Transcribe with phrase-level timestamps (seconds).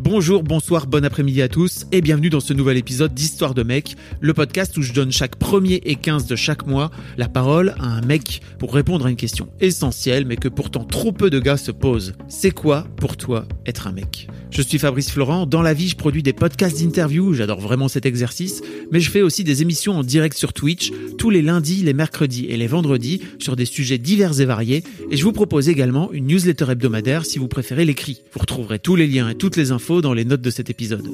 [0.00, 3.96] Bonjour, bonsoir, bon après-midi à tous et bienvenue dans ce nouvel épisode d'Histoire de mec,
[4.20, 7.86] le podcast où je donne chaque premier et 15 de chaque mois la parole à
[7.86, 11.56] un mec pour répondre à une question essentielle mais que pourtant trop peu de gars
[11.56, 12.14] se posent.
[12.28, 14.28] C'est quoi pour toi être un mec?
[14.50, 18.06] Je suis Fabrice Florent, dans la vie je produis des podcasts d'interview, j'adore vraiment cet
[18.06, 21.92] exercice, mais je fais aussi des émissions en direct sur Twitch tous les lundis, les
[21.92, 26.10] mercredis et les vendredis sur des sujets divers et variés et je vous propose également
[26.12, 28.22] une newsletter hebdomadaire si vous préférez l'écrit.
[28.32, 31.06] Vous retrouverez tous les liens et toutes les infos dans les notes de cet épisode.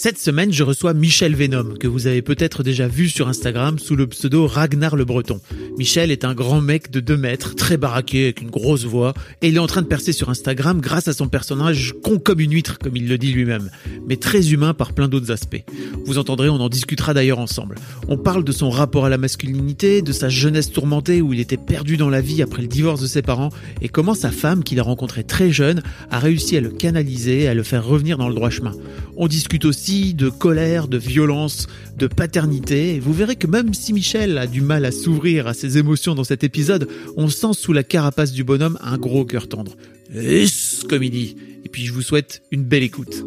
[0.00, 3.96] Cette semaine, je reçois Michel Venom, que vous avez peut-être déjà vu sur Instagram sous
[3.96, 5.40] le pseudo Ragnar le Breton.
[5.76, 9.48] Michel est un grand mec de 2 mètres, très baraqué, avec une grosse voix, et
[9.48, 12.52] il est en train de percer sur Instagram grâce à son personnage con comme une
[12.52, 13.70] huître, comme il le dit lui-même,
[14.06, 15.64] mais très humain par plein d'autres aspects.
[16.06, 17.74] Vous entendrez, on en discutera d'ailleurs ensemble.
[18.06, 21.56] On parle de son rapport à la masculinité, de sa jeunesse tourmentée où il était
[21.56, 23.50] perdu dans la vie après le divorce de ses parents,
[23.82, 25.82] et comment sa femme, qu'il a rencontrée très jeune,
[26.12, 28.74] a réussi à le canaliser, à le faire revenir dans le droit chemin.
[29.16, 32.94] On discute aussi de colère, de violence, de paternité.
[32.96, 36.14] Et vous verrez que même si Michel a du mal à s'ouvrir à ses émotions
[36.14, 39.76] dans cet épisode, on sent sous la carapace du bonhomme un gros cœur tendre.
[40.14, 41.36] Yes, comme il dit.
[41.64, 43.24] Et puis je vous souhaite une belle écoute.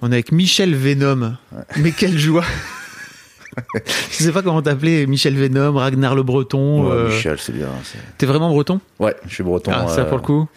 [0.00, 1.34] On est avec Michel Venom.
[1.78, 2.44] Mais quelle joie
[4.10, 6.86] Je sais pas comment t'appeler, Michel Venom, Ragnar le Breton.
[6.86, 7.68] Ouais, euh, Michel, c'est bien.
[7.84, 8.80] c'est- T'es vraiment breton?
[8.98, 9.72] Ouais, je suis breton.
[9.74, 10.48] Ah, ça euh, pour le coup.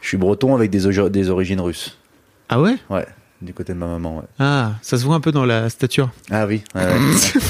[0.00, 1.98] Je suis breton avec des, des origines russes.
[2.48, 2.76] Ah ouais?
[2.90, 3.04] Ouais,
[3.46, 4.18] du côté de ma maman.
[4.18, 4.24] Ouais.
[4.38, 6.10] Ah, ça se voit un peu dans la stature.
[6.30, 6.62] Ah oui.
[6.74, 6.92] ouais, ouais.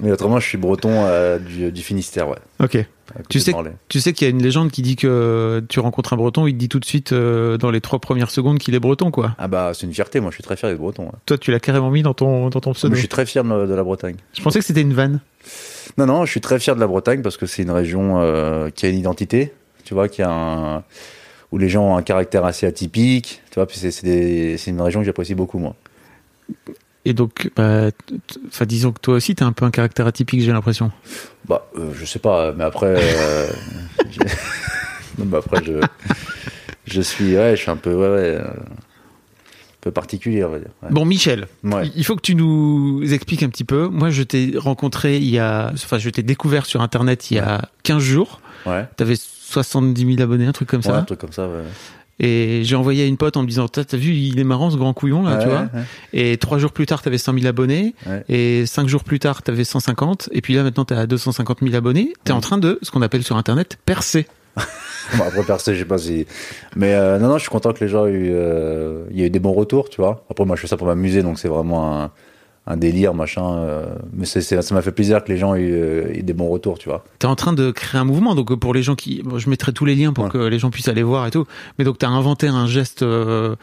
[0.00, 2.36] Mais autrement, je suis breton euh, du, du Finistère, ouais.
[2.62, 2.76] Ok.
[3.28, 3.54] Tu sais,
[3.88, 6.52] tu sais qu'il y a une légende qui dit que tu rencontres un breton, il
[6.54, 9.34] te dit tout de suite euh, dans les trois premières secondes qu'il est breton, quoi.
[9.38, 10.20] Ah bah, c'est une fierté.
[10.20, 11.04] Moi, je suis très fier d'être breton.
[11.04, 11.12] ouais.
[11.26, 12.94] Toi, tu l'as carrément mis dans ton, dans ton pseudo.
[12.94, 14.16] je suis très fier de, de la Bretagne.
[14.36, 15.20] Je pensais que c'était une vanne.
[15.96, 18.70] Non, non, je suis très fier de la Bretagne parce que c'est une région euh,
[18.70, 19.52] qui a une identité,
[19.84, 20.82] tu vois, qui a un...
[21.54, 25.06] où les gens ont un caractère assez atypique, tu vois, puis c'est une région que
[25.06, 25.76] j'apprécie beaucoup, moi.
[27.04, 27.90] Et donc, bah,
[28.66, 30.90] disons que toi aussi, t'as un peu un caractère atypique, j'ai l'impression.
[31.48, 33.46] Bah, euh, je sais pas, mais après, euh,
[34.10, 34.18] je...
[35.18, 35.80] non, bah après, je,
[36.86, 40.58] je suis, ouais, je suis un peu, ouais, ouais, euh, un peu particulier, on va
[40.58, 40.70] dire.
[40.82, 40.88] Ouais.
[40.90, 41.46] Bon, Michel,
[41.94, 43.86] il faut que tu nous expliques un petit peu.
[43.86, 47.38] Moi, je t'ai rencontré il y a, enfin, je t'ai découvert sur Internet il y
[47.38, 48.40] a 15 jours.
[48.66, 48.88] Ouais.
[48.96, 49.14] T'avais
[49.62, 50.96] 70 000 abonnés, un truc comme Ouais, ça.
[50.98, 51.62] un truc comme ça, ouais.
[52.20, 54.76] Et j'ai envoyé à une pote en me disant, t'as vu, il est marrant ce
[54.76, 55.62] grand couillon là, Ouais, tu vois.
[55.62, 55.82] ouais.
[56.12, 57.94] Et trois jours plus tard, t'avais 100 000 abonnés.
[58.06, 58.22] Ouais.
[58.28, 60.28] Et cinq jours plus tard, t'avais 150.
[60.30, 62.12] Et puis là, maintenant, t'as 250 000 abonnés.
[62.22, 64.26] T'es en train de, ce qu'on appelle sur Internet, percer.
[65.18, 66.24] Bon, après, perso, je sais pas si.
[66.76, 69.22] Mais euh, non, non, je suis content que les gens aient eu, euh, il y
[69.22, 70.24] a eu des bons retours, tu vois.
[70.30, 72.10] Après, moi, je fais ça pour m'amuser, donc c'est vraiment un,
[72.66, 73.56] un délire, machin.
[73.58, 76.48] euh, mais c'est- ça m'a fait plaisir que les gens aient euh, aient des bons
[76.48, 77.04] retours, tu vois.
[77.18, 78.34] T'es en train de créer un mouvement.
[78.34, 80.30] Donc, pour les gens qui, bon, je mettrai tous les liens pour Ouais.
[80.30, 81.46] que les gens puissent aller voir et tout.
[81.78, 83.54] Mais donc, t'as inventé un geste, euh,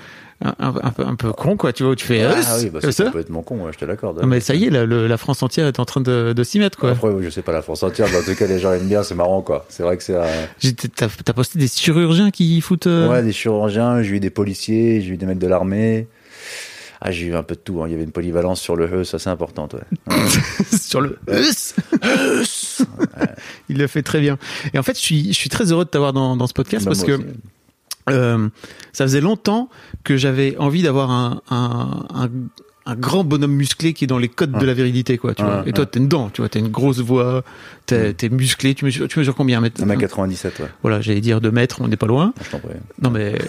[0.44, 1.72] un, peu, un peu con, quoi.
[1.74, 3.86] Tu vois, où tu fais, ah euh, oui, bah, c'est complètement con, ouais, je te
[3.86, 4.22] l'accorde.
[4.22, 6.60] Non, mais ça y est, le- la France entière est en train de, de s'y
[6.60, 6.92] mettre, quoi.
[6.92, 8.88] Après, oui, je sais pas la France entière, mais en tout cas, les gens aiment
[8.88, 9.66] bien, c'est marrant, quoi.
[9.70, 10.16] C'est vrai que c'est.
[10.16, 10.26] euh,
[10.96, 12.88] T'as posté des chirurgiens qui foutent.
[12.88, 16.08] euh, Ouais, des chirurgiens, j'ai eu des policiers, j'ai eu des mecs de l'armée.
[17.04, 17.82] Ah, j'ai eu un peu de tout.
[17.82, 17.88] hein.
[17.88, 20.16] Il y avait une polyvalence sur le E, ça c'est important, ouais.
[20.80, 21.74] sur le Eus.
[23.70, 24.38] Il le fait très bien.
[24.74, 26.86] Et en fait, je suis, je suis très heureux de t'avoir dans, dans ce podcast
[26.86, 27.20] Bah, parce que
[28.10, 28.50] euh,
[28.94, 29.70] ça faisait longtemps
[30.04, 32.30] que j'avais envie d'avoir un, un, un,
[32.86, 35.34] un grand bonhomme musclé qui est dans les codes de la virilité, quoi.
[35.36, 35.64] Tu vois.
[35.68, 36.50] Et toi, t'es dedans, tu vois.
[36.50, 37.44] T'as une grosse voix,
[37.86, 38.74] t'es t'es musclé.
[38.74, 40.52] Tu mesures, tu mesures combien mètres 1m97, ouais.
[40.82, 42.34] Voilà, j'allais dire 2 mètres, on n'est pas loin.
[42.44, 42.72] Je t'en prie.
[43.02, 43.36] Non, mais.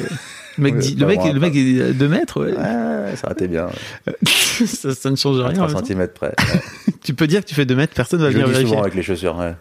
[0.59, 2.53] Le mec, dit- le mec, le mec est 2 mètres, ouais.
[2.53, 3.69] Ouais, ça ratait bien.
[4.27, 5.63] ça, ça ne change rien.
[5.63, 5.87] en 3 même temps.
[5.87, 6.35] cm près.
[6.55, 6.61] Ouais.
[7.03, 8.69] Tu peux dire que tu fais 2 mètres, personne va Je venir le dis vérifier.
[8.75, 9.55] souvent avec les chaussures, ouais.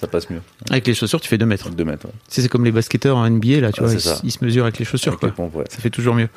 [0.00, 0.40] Ça passe mieux.
[0.70, 1.70] Avec les chaussures, tu fais 2 mètres.
[1.70, 2.12] 2 mètres, ouais.
[2.28, 3.94] C'est comme les basketteurs en NBA, là, tu Ah, vois,
[4.24, 5.28] ils, se mesurent avec les chaussures, Avec quoi.
[5.28, 5.64] les pompes, ouais.
[5.70, 6.28] Ça fait toujours mieux.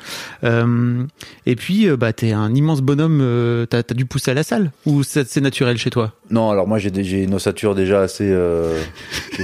[0.44, 1.04] Euh,
[1.44, 3.18] et puis, euh, bah, t'es un immense bonhomme.
[3.20, 6.12] euh, T'as as dû pousser à la salle ou c'est naturel chez toi?
[6.30, 8.80] Non, alors moi j'ai une ossature déjà assez, euh,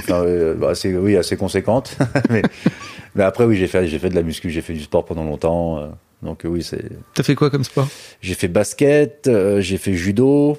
[0.07, 1.97] bah, assez, oui, assez conséquente.
[2.29, 2.41] mais,
[3.15, 5.91] mais après oui, j'ai fait, fait de la muscu, j'ai fait du sport pendant longtemps.
[6.23, 6.83] donc oui, c'est,
[7.13, 7.87] T'as fait quoi comme sport?
[8.21, 9.29] J'ai fait basket,
[9.59, 10.57] j'ai fait judo,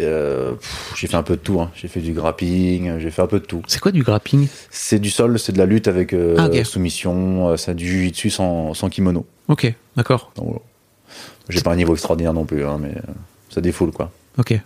[0.00, 0.54] Euh,
[0.96, 1.60] j'ai fait un peu de tout.
[1.60, 1.70] hein.
[1.74, 3.62] J'ai fait du grappling, j'ai fait un peu de tout.
[3.68, 4.48] C'est quoi du grappling?
[4.70, 8.30] C'est du sol, c'est de la lutte avec euh, Ah, soumission, euh, c'est du jujitsu
[8.30, 9.26] sans, sans kimono.
[9.48, 10.32] Ok, d'accord.
[10.36, 10.58] Voilà.
[11.48, 13.12] J'ai pas un niveau extraordinaire non plus, hein, mais euh,
[13.50, 14.10] ça défoule quoi.
[14.38, 14.58] Ok.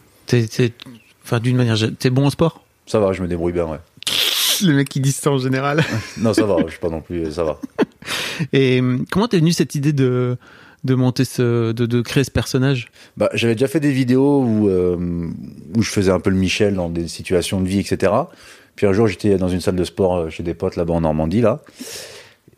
[1.25, 2.65] Enfin, d'une manière, t'es bon en sport?
[2.87, 3.79] Ça va, je me débrouille bien, ouais.
[4.63, 5.85] Les mecs qui disent ça en général.
[6.19, 7.61] Non, ça va, je suis pas non plus, ça va.
[8.53, 10.37] Et hum, comment t'es venu cette idée de
[10.89, 12.91] de monter ce, de, de créer ce personnage?
[13.17, 14.97] Bah, j'avais déjà fait des vidéos où, euh,
[15.77, 18.13] où je faisais un peu le Michel dans des situations de vie, etc.
[18.75, 21.01] Puis un jour, j'étais dans une salle de sport euh, chez des potes là-bas en
[21.03, 21.61] Normandie, là.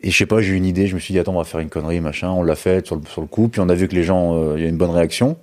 [0.03, 1.43] Et je sais pas, j'ai eu une idée, je me suis dit, attends, on va
[1.43, 2.29] faire une connerie, machin.
[2.29, 4.35] On l'a fait sur le, sur le coup, puis on a vu que les gens,
[4.35, 5.37] euh, il y a une bonne réaction.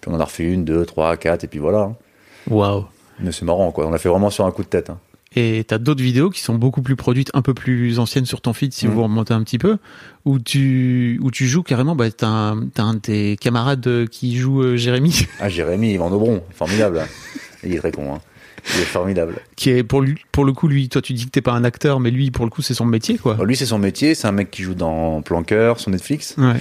[0.00, 1.78] Puis on en a refait une, deux, trois, quatre, et puis voilà.
[1.80, 1.96] hein.
[2.50, 2.84] Waouh.
[3.20, 3.86] Mais c'est marrant, quoi.
[3.86, 4.90] On l'a fait vraiment sur un coup de tête.
[4.90, 4.98] hein.
[5.36, 8.52] Et t'as d'autres vidéos qui sont beaucoup plus produites, un peu plus anciennes sur ton
[8.52, 8.92] feed, si Mhm.
[8.94, 9.78] vous remontez un petit peu,
[10.24, 14.36] où tu, où tu joues carrément, bah, t'as un, t'as un de tes camarades qui
[14.36, 17.02] joue euh, Jérémy, Ah, Jérémy, Yvan Aubron, formidable.
[17.64, 18.20] Il est très con, hein.
[18.76, 19.36] Il est formidable.
[19.56, 21.64] qui est pour lui, pour le coup, lui, toi tu dis que t'es pas un
[21.64, 23.34] acteur, mais lui, pour le coup, c'est son métier, quoi.
[23.34, 24.14] Alors, lui, c'est son métier.
[24.14, 26.34] C'est un mec qui joue dans Planqueur, sur Netflix.
[26.38, 26.54] Ouais.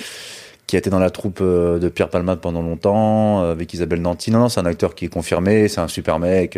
[0.65, 4.01] qui a été dans la troupe euh, de Pierre Palmade pendant longtemps, euh, avec Isabelle
[4.01, 4.31] Nanty.
[4.31, 6.57] Non, non, c'est un acteur qui est confirmé, c'est un super mec.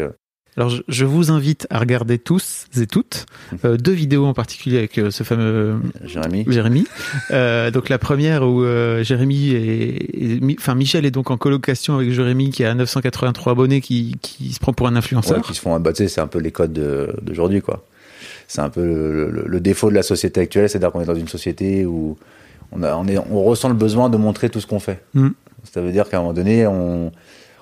[0.56, 3.26] Alors, je, je vous invite à regarder tous et toutes
[3.66, 6.46] euh, deux vidéos en particulier avec euh, ce fameux Jérémy.
[6.48, 6.86] Jérémy.
[7.32, 8.64] Euh, donc la première où
[9.04, 9.56] Jérémy
[10.42, 14.54] mi- enfin Michel est donc en colocation avec Jérémy qui a 983 abonnés qui, qui
[14.54, 15.38] se prend pour un influenceur.
[15.38, 17.84] Ouais, qui se font sais, c'est un peu les codes de- d'aujourd'hui, quoi.
[18.48, 21.16] C'est un peu le, le- le défaut de la société actuelle, c'est-à-dire qu'on est dans
[21.16, 22.18] une société où
[22.72, 25.02] on, a, on, est, on ressent le besoin de montrer tout ce qu'on fait.
[25.14, 25.30] Mm.
[25.72, 27.12] Ça veut dire qu'à un moment donné, on,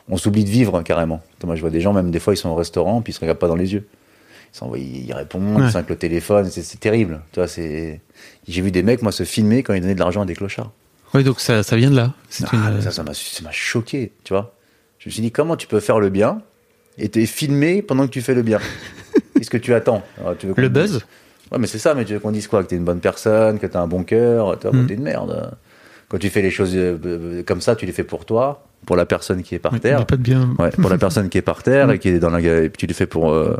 [0.09, 1.21] on s'oublie de vivre carrément.
[1.45, 3.19] Moi, je vois des gens, même des fois, ils sont au restaurant, puis ils se
[3.19, 3.85] regardent pas dans les yeux.
[4.53, 5.69] Ils, s'envoient- ils répondent, Ouais.
[5.69, 7.21] ils avec le téléphone, c'est terrible.
[7.31, 8.01] Tu vois, c'est.
[8.47, 10.71] J'ai vu des mecs, moi, se filmer quand ils donnaient de l'argent à des clochards.
[11.13, 12.13] Oui, donc ça, ça vient de là.
[12.29, 14.53] C'est Ah, une- ça, ça m'a, ça m'a choqué, tu vois.
[14.99, 16.41] Je me suis dit, comment tu peux faire le bien
[16.97, 18.59] et t'es filmé pendant que tu fais le bien?
[19.35, 20.03] Qu'est-ce que tu attends?
[20.19, 21.03] Alors, tu veux qu'on Le buzz
[21.51, 22.63] Ouais, mais c'est ça, mais tu veux qu'on dise quoi?
[22.63, 24.87] Que t'es une bonne personne, que t'as un bon cœur, tu vois, Mm.
[24.87, 25.51] t'es une merde.
[26.11, 28.97] Quand tu fais les choses euh, euh, comme ça, tu les fais pour toi, pour
[28.97, 30.05] la personne qui est par y terre.
[30.05, 30.53] pas de bien.
[30.59, 31.91] Ouais, pour la personne qui est par terre Mm.
[31.91, 33.55] et qui est dans la et puis tu les fais pour euh,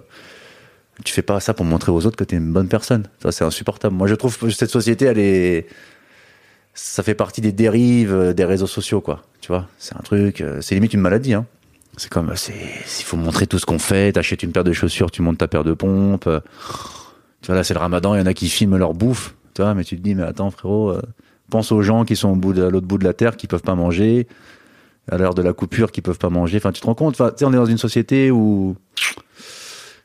[1.06, 3.08] tu fais pas ça pour montrer aux autres que tu es une bonne personne.
[3.24, 3.96] Ça c'est insupportable.
[3.96, 5.68] Moi je trouve que cette société elle est
[6.74, 9.22] ça fait partie des dérives euh, des réseaux sociaux quoi.
[9.40, 11.46] Tu vois, c'est un truc c'est limite une maladie hein.
[11.96, 15.10] C'est comme c'est il faut montrer tout ce qu'on fait, t'achètes une paire de chaussures,
[15.10, 16.30] tu montes ta paire de pompes.
[17.42, 19.62] Tu vois là c'est le Ramadan, il y en a qui filment leur bouffe, tu
[19.62, 21.02] vois, mais tu te dis mais attends frérot, euh,
[21.52, 23.46] pense aux gens qui sont au bout de à l'autre bout de la terre qui
[23.46, 24.28] peuvent pas manger
[25.12, 26.58] à l'heure de la coupure qui peuvent pas manger.
[26.58, 28.76] Enfin, tu te rends compte, enfin, on est dans une société où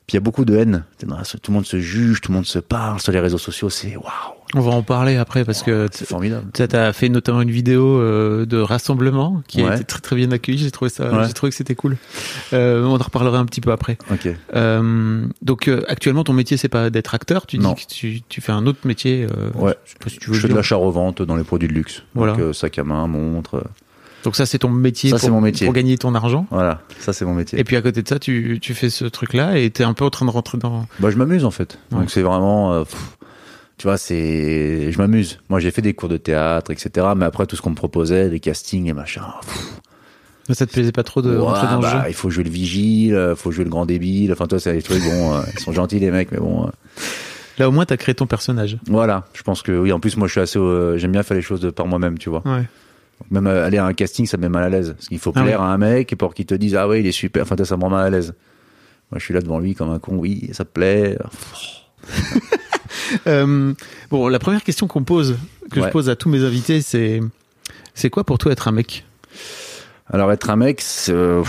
[0.08, 0.84] il y a beaucoup de haine.
[0.98, 3.70] Tout le monde se juge, tout le monde se parle sur les réseaux sociaux.
[3.70, 6.46] C'est waouh, On va en parler après parce que c'est formidable.
[6.54, 10.30] tu as fait notamment une vidéo euh, de rassemblement qui a été très très bien
[10.30, 10.58] accueillie.
[10.58, 11.26] J'ai trouvé ça, Ouais.
[11.26, 11.96] j'ai trouvé que c'était cool.
[12.52, 13.98] Euh, on en reparlera un petit peu après.
[14.10, 14.28] Ok.
[14.54, 17.46] Euh, donc euh, actuellement ton métier c'est pas d'être acteur.
[17.46, 17.74] Tu dis Non.
[17.74, 19.26] que tu, tu fais un autre métier.
[19.54, 19.74] Ouais.
[19.84, 22.02] Je sais pas si tu veux Je fais de l'achat-revente dans les produits de luxe.
[22.14, 22.34] Voilà.
[22.34, 23.64] Donc, sac à main, montre.
[24.24, 25.10] Donc ça c'est ton métier.
[25.10, 25.66] Ça, pour, c'est mon métier.
[25.66, 26.46] pour gagner ton argent.
[26.50, 27.60] Voilà, ça c'est mon métier.
[27.60, 30.04] Et puis à côté de ça, tu, tu fais ce truc-là et t'es un peu
[30.04, 30.86] en train de rentrer dans.
[30.98, 31.78] Bah, je m'amuse en fait.
[31.92, 32.00] Ouais.
[32.00, 33.15] Donc c'est vraiment, euh, pff,
[33.78, 35.38] tu vois, c'est, je m'amuse.
[35.48, 37.08] Moi, j'ai fait des cours de théâtre, etc.
[37.16, 39.24] Mais après tout ce qu'on me proposait, les castings et machin.
[39.42, 39.80] pff,
[40.56, 42.44] ça te plaisait pas trop de ouais, rentrer dans bah, le jeu il faut jouer
[42.44, 44.32] le vigile, euh, faut jouer le grand débile.
[44.32, 45.34] Enfin, toi, c'est des trucs bon.
[45.34, 46.66] euh, ils sont gentils les mecs, mais bon.
[46.66, 46.70] euh,
[47.58, 48.76] Là au moins t'as créé ton personnage.
[48.86, 49.90] Voilà, je pense que oui.
[49.92, 52.16] En plus, moi, je suis assez, euh, j'aime bien faire les choses de par moi-même,
[52.18, 52.42] tu vois.
[52.44, 52.64] Ouais.
[53.30, 54.92] Même aller à un casting, ça me met mal à l'aise.
[54.94, 55.66] Parce qu'il faut Ah plaire ouais.
[55.66, 57.42] à un mec pour qu'il te dise ah ouais, il est super.
[57.44, 58.34] Enfin, toi, ça me rend mal à l'aise.
[59.10, 60.16] Moi, je suis là devant lui comme un con.
[60.16, 61.16] Oui, ça te plaît.
[63.26, 63.72] Euh,
[64.10, 65.36] bon, la première question qu'on pose,
[65.70, 67.20] que je pose à tous mes invités, c'est
[67.94, 69.04] c'est quoi pour toi être un mec?
[70.08, 71.42] Alors, être un mec, c'est, euh,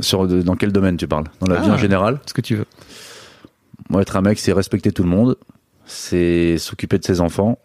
[0.00, 1.24] sur dans quel domaine tu parles?
[1.40, 1.74] Dans la vie Ah.
[1.74, 2.20] en général?
[2.26, 2.66] Ce que tu veux.
[3.88, 5.36] Moi, être un mec, c'est respecter tout le monde.
[5.86, 7.58] C'est s'occuper de ses enfants.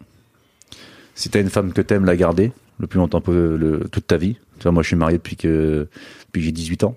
[1.14, 4.16] Si t'as une femme que t'aimes, la garder le plus longtemps peu, le, toute ta
[4.16, 4.36] vie.
[4.58, 5.86] Tu vois, moi, je suis marié depuis que
[6.26, 6.96] depuis que j'ai 18 ans.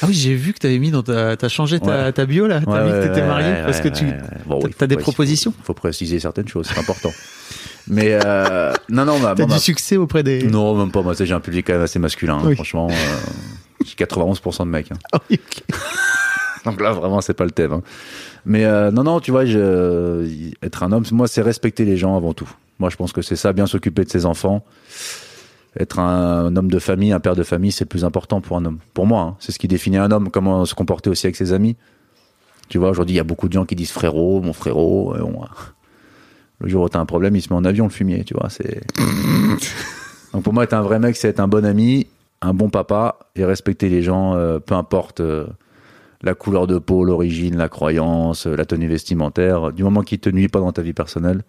[0.00, 2.12] Ah oui, j'ai vu que t'avais mis dans ta, t'as changé ta, Ouais.
[2.12, 2.60] ta bio là.
[2.64, 4.04] T'as Ouais, mis que ouais, t'étais ouais, marié parce que tu.
[4.46, 5.52] Bon, t'as- des faut- propositions?
[5.58, 7.10] Il faut préciser certaines choses, c'est important.
[7.88, 10.42] Mais euh, non, non, ma, T'as moi, du ma- succès auprès des.
[10.44, 11.02] non, même pas.
[11.02, 12.38] Moi, tu j'ai un public quand même assez masculin.
[12.44, 12.54] hein.
[12.54, 12.94] Franchement, euh,
[13.84, 14.92] j'ai 91% de mecs.
[14.92, 14.98] hein.
[15.12, 15.20] Ah.
[16.64, 17.72] Donc là, vraiment, c'est pas le thème.
[17.72, 17.82] hein.
[18.44, 22.16] Mais euh, non, non, tu vois, je, être un homme, moi, c'est respecter les gens
[22.16, 22.48] avant tout.
[22.78, 24.64] Moi, je pense que c'est ça, bien s'occuper de ses enfants.
[25.78, 28.64] Être un, homme de famille, un père de famille, c'est le plus important pour un
[28.64, 28.78] homme.
[28.94, 29.36] Pour moi, hein.
[29.38, 31.76] c'est ce qui définit un homme, comment se comporter aussi avec ses amis.
[32.68, 35.16] Tu vois, aujourd'hui, il y a beaucoup de gens qui disent frérot, mon frérot.
[35.16, 35.40] et bon,
[36.60, 38.50] le jour où t'as un problème, il se met en avion, le fumier, tu vois.
[38.50, 38.82] C'est.
[40.32, 42.06] Donc pour moi, être un vrai mec, c'est être un bon ami
[42.40, 45.46] un bon papa et respecter les gens, euh, peu importe euh,
[46.22, 50.30] la couleur de peau, l'origine, la croyance, euh, la tenue vestimentaire, du moment qu'il te
[50.30, 51.42] nuit pas dans ta vie personnelle,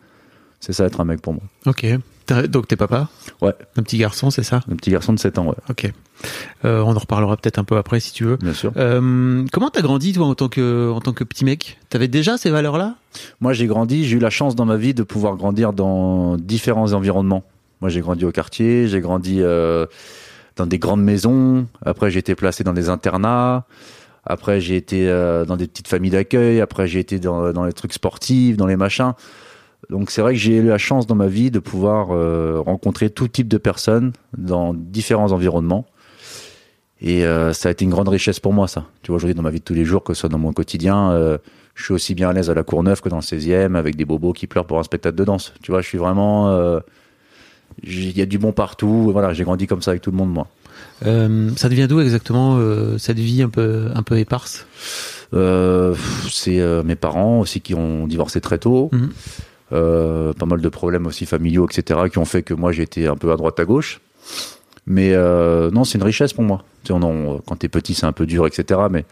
[0.59, 1.43] c'est ça être un mec pour moi.
[1.65, 1.85] Ok.
[2.49, 3.07] Donc t'es papa
[3.41, 4.61] Ouais, Un petit garçon, c'est ça?
[4.71, 5.91] Un petit garçon de 7 ans, ouais, Ok.
[6.65, 8.35] Euh, on en reparlera peut-être un peu après si tu veux.
[8.35, 8.73] bien sûr.
[8.75, 11.79] Euh, comment t'as grandi toi en tant que en tant que petit mec?
[11.89, 12.95] T'avais déjà ces valeurs-là?
[13.39, 16.91] Moi, j'ai grandi, j'ai eu la chance dans ma vie de pouvoir grandir dans différents
[16.93, 17.43] environnements.
[17.81, 19.85] Moi, j'ai grandi au quartier, j'ai grandi euh,
[20.57, 21.67] dans des grandes maisons.
[21.85, 23.63] Après, j'ai été placé dans des internats.
[24.25, 25.07] Après, j'ai été
[25.47, 26.59] dans des petites familles d'accueil.
[26.59, 29.13] Après, j'ai été dans, dans les trucs sportifs, dans les machins.
[29.89, 33.09] Donc, c'est vrai que j'ai eu la chance dans ma vie de pouvoir euh, rencontrer
[33.09, 35.85] tout type de personnes dans différents environnements.
[37.01, 38.85] Et euh, ça a été une grande richesse pour moi, ça.
[39.01, 40.51] Tu vois, aujourd'hui, dans ma vie de tous les jours, que ce soit dans mon
[40.51, 41.37] quotidien, euh,
[41.75, 44.05] je suis aussi bien à l'aise à la Courneuve que dans le 16e, avec des
[44.05, 45.53] bobos qui pleurent pour un spectacle de danse.
[45.63, 46.81] Tu vois, je suis vraiment.
[47.83, 49.09] Il y a du bon partout.
[49.13, 50.47] Voilà, j'ai grandi comme ça avec tout le monde, moi.
[51.05, 54.65] Euh, Ça devient d'où exactement euh, cette vie un peu un peu éparse?
[55.33, 55.95] Euh,
[56.29, 58.89] c'est mes parents aussi qui ont divorcé très tôt.
[58.91, 59.09] Mhm.
[59.71, 63.07] Euh, pas mal de problèmes aussi familiaux, etc., qui ont fait que moi j'ai été
[63.07, 64.01] un peu à droite à gauche.
[64.87, 66.63] Mais euh, non, c'est une richesse pour moi.
[66.83, 68.79] Tu sais, on quand t'es petit, c'est un peu dur, etc.
[68.89, 69.05] Mais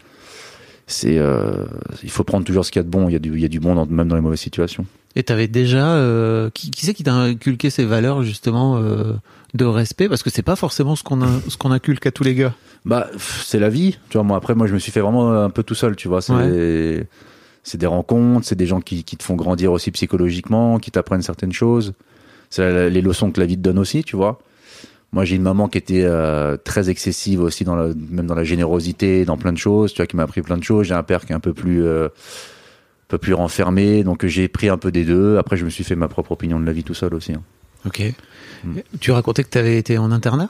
[0.87, 1.65] c'est, euh,
[2.01, 3.07] il faut prendre toujours ce qu'il y a de bon.
[3.09, 4.85] Il y a du, il y a du bon dans- même dans les mauvaises situations.
[5.15, 9.13] Et t'avais déjà euh, qui, qui c'est qui t'a inculqué ces valeurs justement euh,
[9.53, 10.09] de respect?
[10.09, 12.53] Parce que c'est pas forcément ce qu'on ce qu'on inculque à tous les gars.
[12.85, 13.07] Bah,
[13.43, 13.97] c'est la vie.
[14.09, 16.07] Tu vois, moi, après, moi, je me suis fait vraiment un peu tout seul, tu
[16.07, 16.21] vois.
[16.21, 17.05] C'est,
[17.67, 21.21] c'est des rencontres, c'est des gens qui, qui te font grandir aussi psychologiquement, qui t'apprennent
[21.21, 21.93] certaines choses.
[22.50, 24.39] C'est les leçons que la vie te donne aussi, tu vois.
[25.12, 28.43] Moi, j'ai une maman qui était euh, très excessive aussi, dans la, même dans la
[28.45, 30.88] générosité, dans plein de choses, tu vois, qui m'a appris plein de choses.
[30.88, 34.47] J'ai un père qui est un peu plus, euh, un peu plus renfermé, donc j'ai
[34.47, 35.38] pris un peu des deux.
[35.38, 37.33] Après, je me suis fait ma propre opinion de la vie tout seul aussi.
[37.33, 37.41] hein.
[37.86, 38.01] Ok.
[39.00, 40.50] Tu racontais que t'avais été en internat?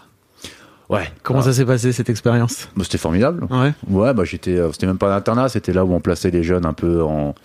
[0.89, 1.09] Ouais.
[1.23, 2.69] Comment Ah, ça s'est passé cette expérience?
[2.75, 3.45] Bah, C'était formidable.
[3.49, 3.73] Ouais.
[3.89, 6.43] Ouais, bah j'étais, euh, c'était même pas un internat, c'était là où on plaçait les
[6.43, 7.35] jeunes un peu en,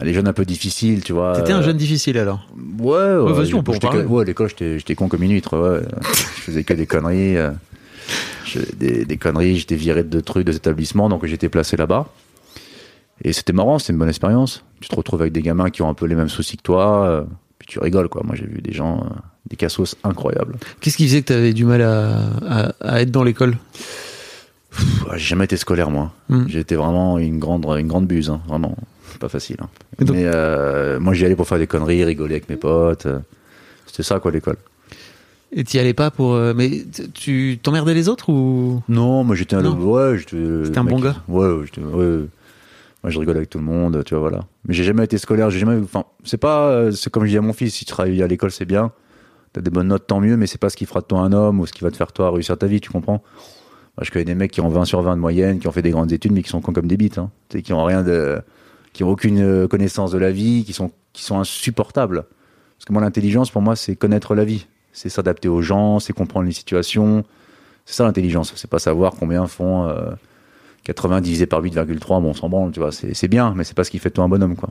[0.00, 1.34] les jeunes un peu difficiles, tu vois.
[1.36, 2.48] T'étais un Euh, jeune difficile alors?
[2.80, 3.32] Ouais, ouais.
[3.32, 4.04] vas-y, on peut en j'étais parler.
[4.04, 5.82] Ouais, à l'école, j'étais, j'étais con comme une huître, ouais.
[6.02, 7.50] je faisais que des conneries, euh,
[8.44, 12.06] je- des, des conneries, j'étais viré de trucs, des établissements, donc j'étais placé là-bas.
[13.22, 14.64] Et c'était marrant, c'était une bonne expérience.
[14.80, 17.04] Tu te retrouves avec des gamins qui ont un peu les mêmes soucis que toi,
[17.06, 17.24] euh,
[17.58, 18.22] puis tu rigoles, quoi.
[18.24, 19.08] Moi, j'ai vu des gens, euh,
[19.48, 20.56] des cassos incroyables.
[20.80, 23.56] Qu'est-ce qui faisait que t'avais du mal à, à, à être dans l'école?
[25.14, 26.12] J'ai jamais été scolaire, moi.
[26.28, 26.44] Hmm.
[26.48, 28.76] J'ai été vraiment une grande, une grande buse, hein, vraiment.
[29.18, 29.56] Pas facile.
[29.60, 29.68] hein.
[29.98, 33.06] Donc- Mais euh, moi, j'y allais pour faire des conneries, rigoler avec mes potes.
[33.06, 33.18] euh,
[33.86, 34.56] C'était ça, quoi, l'école.
[35.50, 36.34] Et t'y allais pas pour.
[36.34, 38.82] euh, mais tu t'emmerdais les autres ou?
[38.88, 42.24] Non, moi, j'étais un, ouais, C'était un bon gars Ouais, ouais, j'étais- ouais, ouais.
[43.02, 44.44] Moi, je rigole avec tout le monde, tu vois, voilà.
[44.66, 45.80] Mais j'ai jamais été scolaire, j'ai jamais.
[45.82, 46.92] Enfin, c'est pas.
[46.92, 48.92] C'est comme je dis à mon fils, si tu travailles à l'école, c'est bien.
[49.60, 51.60] Des bonnes notes, tant mieux, mais c'est pas ce qui fera de toi un homme
[51.60, 53.22] ou ce qui va te faire toi réussir ta vie, tu comprends?
[54.00, 55.90] Je connais des mecs qui ont 20 sur 20 de moyenne, qui ont fait des
[55.90, 57.30] grandes études, mais qui sont cons comme des bites, hein.
[57.48, 58.40] Qui ont rien de.
[58.92, 62.24] qui ont aucune euh, connaissance de la vie, qui sont, qui sont insupportables.
[62.78, 64.66] Parce que moi, l'intelligence, pour moi, c'est connaître la vie.
[64.92, 67.24] C'est s'adapter aux gens, c'est comprendre les situations.
[67.86, 68.52] C'est ça l'intelligence.
[68.54, 70.10] C'est pas savoir combien font euh,
[70.84, 72.22] 80 divisé par 8,3.
[72.22, 72.92] Bon, on s'en branle, tu vois.
[72.92, 74.70] C'est bien, mais c'est pas ce qui fait de toi un bonhomme, quoi.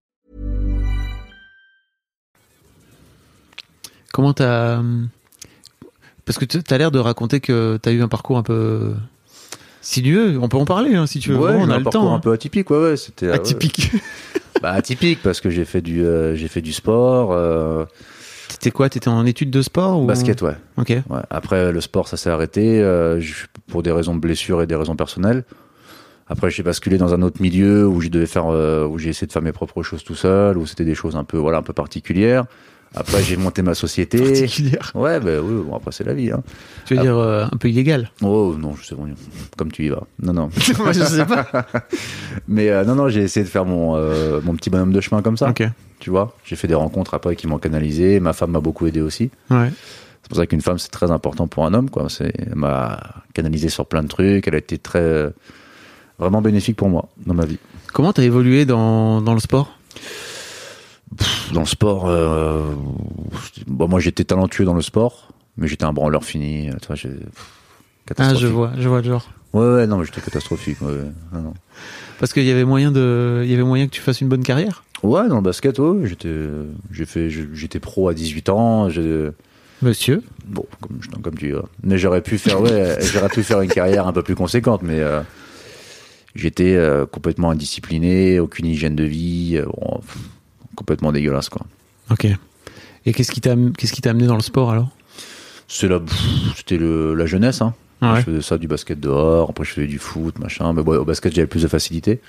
[4.13, 4.81] Comment t'as.
[6.25, 8.93] Parce que tu- t'as l'air de raconter que t'as eu un parcours un peu
[9.81, 10.37] sinueux.
[10.41, 11.37] On peut en parler hein, si tu veux.
[11.37, 12.13] Ouais, on a un le parcours temps.
[12.15, 12.97] un peu atypique, ouais, ouais.
[12.97, 13.33] C'était euh.
[13.33, 13.91] Atypique.
[14.61, 17.83] Bah, atypique parce que j'ai fait du, euh, j'ai fait du sport, euh,
[18.47, 18.89] T'étais quoi?
[18.89, 20.05] T'étais en études de sport ou...
[20.05, 20.55] basket, ouais.
[20.77, 20.89] Ok.
[20.89, 21.19] Ouais.
[21.31, 23.19] Après, le sport, ça s'est arrêté euh,
[23.69, 25.45] pour des raisons de blessure et des raisons personnelles.
[26.27, 29.31] Après, j'ai basculé dans un autre milieu où je devais faire, où j'ai essayé de
[29.31, 31.73] faire mes propres choses tout seul, où c'était des choses un peu, voilà, un peu
[31.73, 32.45] particulières.
[32.93, 34.17] Après, j'ai monté ma société.
[34.17, 34.91] Particulière.
[34.95, 36.43] Ouais, bah oui, bon, après, c'est la vie, hein.
[36.85, 39.03] Tu veux dire euh, un peu illégal Oh, non, je sais pas,
[39.57, 40.03] comme tu y vas.
[40.21, 40.49] Non, non.
[40.79, 41.47] Moi, je sais pas.
[42.49, 45.21] Mais euh, non, non, j'ai essayé de faire mon, euh, mon petit bonhomme de chemin
[45.21, 45.49] comme ça.
[45.49, 45.63] Ok.
[45.99, 48.19] Tu vois, j'ai fait des rencontres après qui m'ont canalisé.
[48.19, 49.31] Ma femme m'a beaucoup aidé aussi.
[49.49, 49.71] Ouais.
[50.23, 51.89] C'est pour ça qu'une femme, c'est très important pour un homme.
[51.89, 52.07] Quoi.
[52.19, 52.99] Elle m'a
[53.33, 54.47] canalisé sur plein de trucs.
[54.47, 55.29] Elle a été très,
[56.19, 57.57] vraiment bénéfique pour moi dans ma vie.
[57.93, 59.77] Comment t'as évolué dans, dans le sport?
[61.53, 62.73] Dans le sport, euh,
[63.67, 65.27] bon, moi j'étais talentueux dans le sport,
[65.57, 66.69] mais j'étais un branleur fini.
[66.81, 69.29] Tu vois, j'ai- pff, Ah, je vois, je vois le genre.
[69.53, 70.81] Ouais, ouais, non, mais j'étais catastrophique.
[70.81, 71.11] Ouais, ouais.
[71.33, 71.53] Non, non.
[72.19, 74.43] Parce qu'il y avait moyen de, il y avait moyen que tu fasses une bonne
[74.43, 74.83] carrière?
[75.03, 76.33] Ouais, dans le basket, ouais, j'étais,
[76.91, 78.87] j'ai fait, j'étais pro à 18 ans.
[79.81, 80.21] Monsieur?
[80.45, 83.71] Bon, comme, je- comme tu dis, mais j'aurais pu faire, ouais, j'aurais pu faire une
[83.71, 85.21] carrière un peu plus conséquente, mais euh,
[86.35, 90.01] j'étais euh, complètement indiscipliné, aucune hygiène de vie, euh, bon,
[90.75, 91.61] complètement dégueulasse, quoi.
[92.09, 92.27] Ok.
[93.05, 94.89] Et qu'est-ce qui t'a, qu'est-ce qui t'a amené dans le sport alors?
[95.67, 95.99] C'est la,
[96.55, 97.73] c'était la jeunesse, hein.
[98.01, 98.17] Ouais.
[98.17, 101.05] Je faisais ça, du basket dehors, après je faisais du foot, machin, mais bon, au
[101.05, 102.19] basket j'avais plus de facilité.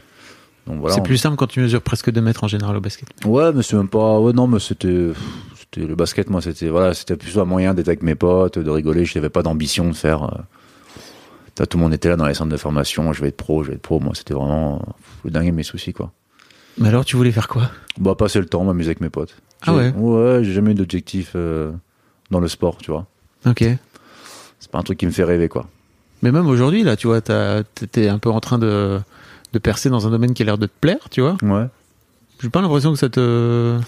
[0.66, 0.94] Donc voilà.
[0.94, 3.08] C'est on- plus simple quand tu mesures presque 2 mètres en général au basket.
[3.24, 4.18] Ouais, mais c'est même pas.
[4.20, 5.08] Ouais, non, mais c'était.
[5.58, 8.70] C'était le basket, moi, c'était voilà, c'était plus un moyen d'être avec mes potes, de
[8.70, 9.06] rigoler.
[9.06, 10.24] Je n'avais pas d'ambition de faire.
[10.24, 10.42] euh,
[11.54, 13.12] t'as- tout le monde était là dans les centres de formation.
[13.14, 13.98] Je vais être pro, je vais être pro.
[13.98, 14.82] Moi, c'était vraiment
[15.24, 16.12] le dingue mes soucis, quoi.
[16.78, 17.70] Mais alors, tu voulais faire quoi?
[17.98, 19.36] Bah, passer le temps, m'amuser avec mes potes.
[19.66, 19.92] Ah ouais?
[19.96, 21.70] Ouais, j'ai jamais eu d'objectif euh,
[22.30, 23.06] dans le sport, tu vois.
[23.46, 23.64] Ok.
[24.58, 25.68] C'est pas un truc qui me fait rêver, quoi.
[26.22, 29.00] Mais même aujourd'hui, là, tu vois, t'étais un peu en train de,
[29.52, 31.36] de percer dans un domaine qui a l'air de te plaire, tu vois.
[31.42, 31.66] Ouais.
[32.40, 33.78] J'ai pas l'impression que ça te.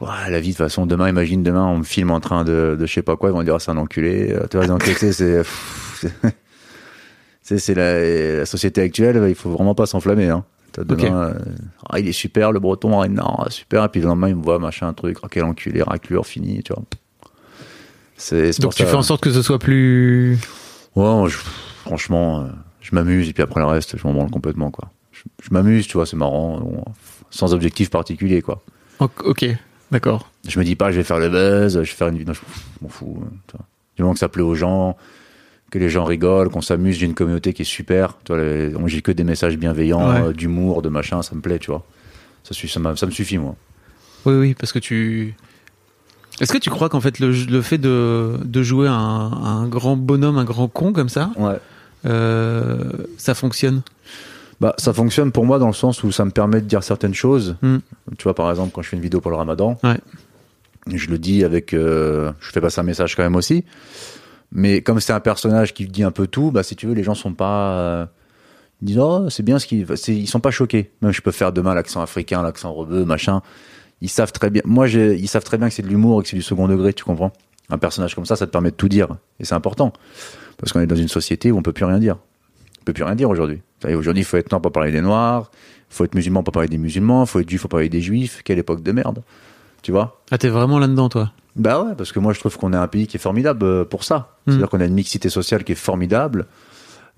[0.00, 2.76] Ouais, la vie, de toute façon, demain, imagine demain, on me filme en train de,
[2.78, 4.32] de je sais pas quoi, ils vont dire, ah, c'est un enculé.
[4.32, 5.44] Euh, Tu vois, donc, c'est
[7.42, 10.28] c'est la, la société actuelle, il faut vraiment pas s'enflammer.
[10.28, 10.44] Hein.
[10.72, 11.34] T'as demain, euh,
[11.88, 14.42] ah, il est super, le breton, ah, non, super, et puis le lendemain, il me
[14.42, 16.82] voit, machin, un truc, ah, quel enculé, raclure, fini, tu vois.
[18.16, 20.38] C'est, Donc tu ça- fais en sorte que ce soit plus.
[20.94, 21.38] Ouais, je-
[21.84, 22.46] franchement, euh,
[22.80, 24.90] je m'amuse, et puis après le reste, je m'en branle complètement, quoi.
[25.12, 26.84] Je, je m'amuse, tu vois, c'est marrant, bon,
[27.30, 28.62] sans objectif particulier, quoi.
[29.00, 29.46] Ok,
[29.90, 30.30] d'accord.
[30.46, 32.34] Je me dis pas, je vais faire le buzz, je vais faire une vidéo.
[32.34, 32.40] Je
[32.82, 33.22] m'en fous.
[33.24, 33.66] hein, tu vois.
[33.96, 34.96] Du moment que ça plaît aux gens,
[35.70, 38.16] que les gens rigolent, qu'on s'amuse, j'ai une communauté qui est super.
[38.86, 40.20] J'ai que des messages bienveillants, Ouais.
[40.28, 41.84] euh, d'humour, de machin, ça me plaît, tu vois.
[42.44, 42.54] Ça,
[42.96, 43.54] ça, me suffit, moi.
[44.26, 45.34] Oui, oui, parce que tu.
[46.40, 49.96] Est-ce que tu crois qu'en fait le, le fait de, de jouer un, un grand
[49.96, 51.56] bonhomme, un grand con comme ça, Ouais.
[52.06, 53.82] euh, ça fonctionne?
[54.60, 57.14] Bah, ça fonctionne pour moi dans le sens où ça me permet de dire certaines
[57.14, 57.56] choses.
[57.62, 57.78] Hmm.
[58.18, 59.98] Tu vois, par exemple, quand je fais une vidéo pour le ramadan, Ouais.
[60.86, 61.72] je le dis avec.
[61.74, 63.64] euh, je fais passer un message quand même aussi.
[64.52, 67.02] Mais comme c'est un personnage qui dit un peu tout, bah, si tu veux, les
[67.04, 67.72] gens sont pas.
[67.78, 68.06] euh,
[68.82, 69.86] ils disent, oh, c'est bien ce qu'ils.
[70.08, 70.90] Ils sont pas choqués.
[71.02, 73.42] Même je peux faire demain l'accent africain, l'accent rebeu, machin.
[74.00, 74.62] Ils savent très bien.
[74.64, 76.94] Moi, ils savent très bien que c'est de l'humour et que c'est du second degré,
[76.94, 77.32] tu comprends
[77.68, 79.08] Un personnage comme ça, ça te permet de tout dire.
[79.38, 79.92] Et c'est important.
[80.56, 82.16] Parce qu'on est dans une société où on peut plus rien dire.
[82.80, 83.60] On peut plus rien dire aujourd'hui.
[83.84, 85.50] Aujourd'hui, il faut être noir pour parler des noirs,
[85.90, 88.00] il faut être musulman pour parler des musulmans, il faut être juif pour parler des
[88.00, 88.40] juifs.
[88.42, 89.22] Quelle époque de merde.
[89.82, 90.22] Tu vois?
[90.30, 91.32] Ah, t'es vraiment là-dedans, toi?
[91.60, 93.84] Bah ouais, parce que moi, je trouve qu'on est un pays qui est formidable euh,
[93.84, 94.34] pour ça.
[94.46, 96.46] C'est-à-dire qu'on a une mixité sociale qui est formidable.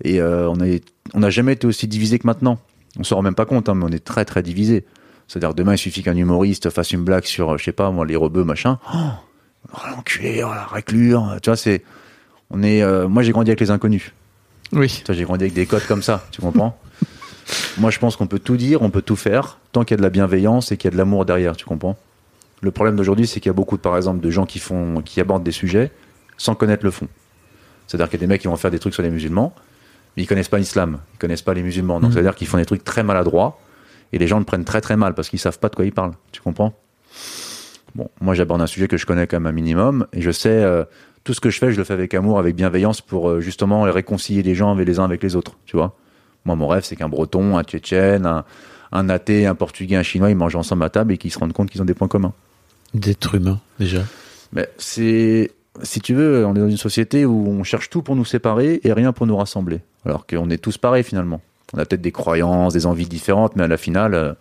[0.03, 0.65] Et euh, on n'a
[1.13, 2.59] on n'a jamais été aussi divisé que maintenant.
[2.99, 4.85] On se rend même pas compte, hein, mais on est très très divisé.
[5.29, 8.05] C'est-à-dire demain, il suffit qu'un humoriste fasse une blague sur, euh, je sais pas, moi,
[8.05, 8.79] les rebeux, machin.
[8.93, 8.97] Oh,
[9.73, 11.37] oh, l'enculé, oh, la raclure.
[11.41, 11.81] Tu vois, c'est.
[12.49, 12.83] On est.
[12.83, 14.11] euh, moi, j'ai grandi avec les inconnus.
[14.73, 15.03] Oui.
[15.07, 16.77] J'ai grandi avec des codes comme ça, tu comprends?
[17.77, 19.97] Moi, je pense qu'on peut tout dire, on peut tout faire, tant qu'il y a
[19.97, 21.97] de la bienveillance et qu'il y a de l'amour derrière, tu comprends?
[22.63, 25.19] Le problème d'aujourd'hui, c'est qu'il y a beaucoup, par exemple, de gens qui font, qui
[25.19, 25.91] abordent des sujets
[26.37, 27.07] sans connaître le fond.
[27.87, 29.53] C'est-à-dire qu'il y a des mecs qui vont faire des trucs sur les musulmans,
[30.15, 31.99] mais ils connaissent pas l'islam, ils connaissent pas les musulmans.
[31.99, 32.13] Donc, Mhm.
[32.13, 33.59] c'est-à-dire qu'ils font des trucs très maladroits
[34.13, 35.91] et les gens le prennent très très mal parce qu'ils savent pas de quoi ils
[35.91, 36.73] parlent, tu comprends?
[37.95, 40.49] Bon, moi, j'aborde un sujet que je connais quand même un minimum et je sais.
[40.49, 40.83] euh,
[41.25, 43.83] tout ce que je fais, je le fais avec amour, avec bienveillance pour euh, justement
[43.83, 45.95] réconcilier les gens avec les uns avec les autres, tu vois.
[46.43, 48.43] Moi, mon rêve, c'est qu'un Breton, un Tchétchène, un,
[48.91, 51.53] un athée, un Portugais, un Chinois, ils mangent ensemble à table et qu'ils se rendent
[51.53, 52.33] compte qu'ils ont des points communs.
[52.93, 54.03] D'être humain, déjà.
[54.51, 55.51] Mais c'est,
[55.81, 58.79] si tu veux, on est dans une société où on cherche tout pour nous séparer
[58.83, 59.79] et rien pour nous rassembler.
[60.05, 61.41] Alors qu'on est tous pareils finalement.
[61.73, 64.33] On a peut-être des croyances, des envies différentes, mais à la finale, euh,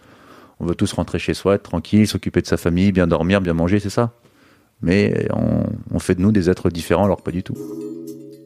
[0.60, 3.54] on veut tous rentrer chez soi, être tranquille, s'occuper de sa famille, bien dormir, bien
[3.54, 4.12] manger, c'est ça.
[4.82, 5.28] Mais
[5.92, 7.56] on fait de nous des êtres différents, alors pas du tout.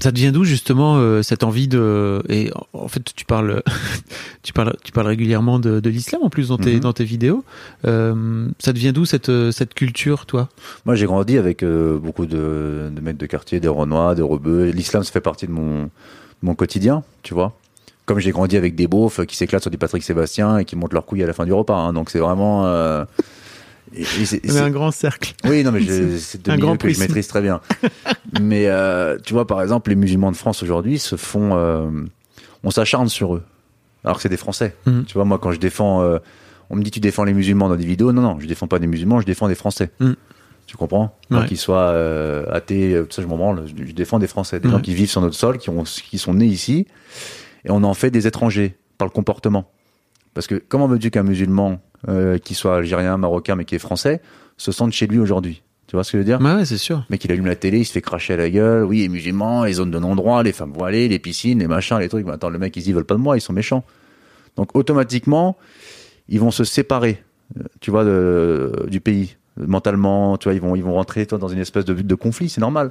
[0.00, 3.62] Ça devient d'où justement euh, cette envie de et en- fait tu parles
[4.42, 6.80] tu parles tu parles régulièrement de, de l'islam en plus dans tes Mhm.
[6.80, 7.44] dans tes vidéos
[7.86, 10.48] Euh, ça devient d'où cette euh, cette culture toi?
[10.84, 14.70] Moi, j'ai grandi avec euh, beaucoup de, de mecs de quartier, des Renois, des Rebeux.
[14.70, 15.88] L'islam, ça fait partie de mon, de
[16.42, 17.52] mon quotidien, tu vois.
[18.04, 20.92] Comme j'ai grandi avec des beaufs qui s'éclatent sur du Patrick Sébastien et qui montent
[20.92, 21.76] leurs couilles à la fin du repas.
[21.76, 21.92] hein.
[21.92, 22.64] Donc, c'est vraiment.
[23.94, 25.34] Et- et c'est- Mais un grand cercle.
[25.44, 27.60] Oui, non, mais je- c'est deux un milieux grand que je maîtrise très bien.
[28.40, 31.88] mais euh, tu vois, par exemple, les musulmans de France aujourd'hui se font, euh,
[32.64, 33.44] on s'acharne sur eux,
[34.04, 34.74] alors que c'est des Français.
[34.86, 35.04] Mhm.
[35.06, 36.18] Tu vois, moi, quand je défends, euh,
[36.70, 38.12] on me dit tu défends les musulmans dans des vidéos.
[38.12, 39.90] Non, non, je défends pas des musulmans, je défends des Français.
[40.00, 40.16] Mhm.
[40.66, 41.16] Tu comprends?
[41.30, 41.46] Moi, Ouais.
[41.46, 41.94] Qu'ils soient
[42.50, 43.62] athées, tout ça, je m'en branle.
[43.68, 44.74] Je, je défends des Français, des Ouais.
[44.74, 46.88] gens qui vivent sur notre sol, qui, ont, qui sont nés ici,
[47.64, 49.70] et on en fait des étrangers par le comportement.
[50.34, 54.20] Parce que comment veux-tu qu'un musulman, euh, qui soit algérien, marocain, mais qui est français,
[54.56, 56.40] se sente chez lui aujourd'hui Tu vois ce que je veux dire?
[56.40, 56.98] Ouais, ouais, c'est sûr.
[56.98, 58.84] le mec, il allume la télé, il se fait cracher à la gueule.
[58.84, 62.08] Oui, les musulmans, les zones de non-droit, les femmes voilées, les piscines, les machins, les
[62.08, 62.26] trucs.
[62.26, 63.84] Mais attends, le mec, ils ils veulent pas de moi, ils sont méchants.
[64.56, 65.56] Donc, automatiquement,
[66.28, 67.22] ils vont se séparer,
[67.58, 69.36] euh, tu vois, de- du pays.
[69.58, 72.48] Mentalement, tu vois, ils vont, ils vont rentrer, toi, dans une espèce de, de conflit,
[72.48, 72.90] c'est normal.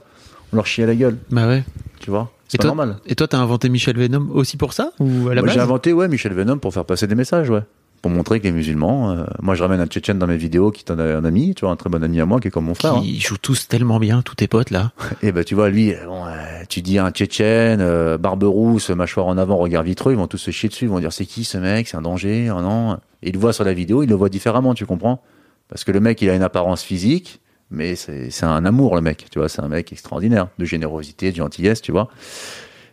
[0.54, 1.64] On leur chie à la gueule, Bah ouais.
[2.00, 2.32] tu vois?
[2.48, 2.98] C'est toi, normal.
[3.08, 4.92] et toi, t'as inventé Michel Venom aussi pour ça?
[5.00, 5.64] Ou à la Moi, j'ai base?
[5.66, 7.62] inventé, ouais, Michel Venom pour faire passer des messages, ouais.
[8.06, 10.84] Pour montrer que les musulmans, euh, moi, je ramène un Tchétchène dans mes vidéos qui
[10.84, 12.66] est un, un ami, tu vois, un très bon ami à moi qui est comme
[12.66, 12.94] mon frère.
[12.98, 13.02] hein.
[13.02, 14.92] Qui jouent tous tellement bien, tous tes potes là.
[15.24, 16.30] Et ben tu vois lui, euh, bon, euh,
[16.70, 20.38] tu dis un Tchétchène, euh, barbe rousse, mâchoire en avant, regard vitreux, ils vont tous
[20.38, 23.00] se chier dessus, ils vont dire c'est qui ce mec, c'est un danger, oh non.
[23.24, 25.24] Et ils le voient sur la vidéo, ils le voient différemment, tu comprends
[25.68, 27.42] Parce que le mec il a une apparence physique,
[27.72, 31.38] mais c'est un amour le mec, tu vois, c'est un mec extraordinaire, de générosité, de
[31.38, 32.08] gentillesse, tu vois.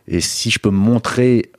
[0.07, 1.51] Et si je peux me montrer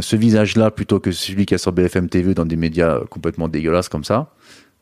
[0.00, 3.88] ce visage-là plutôt que celui qui est sur BFM TV dans des médias complètement dégueulasses
[3.88, 4.32] comme ça,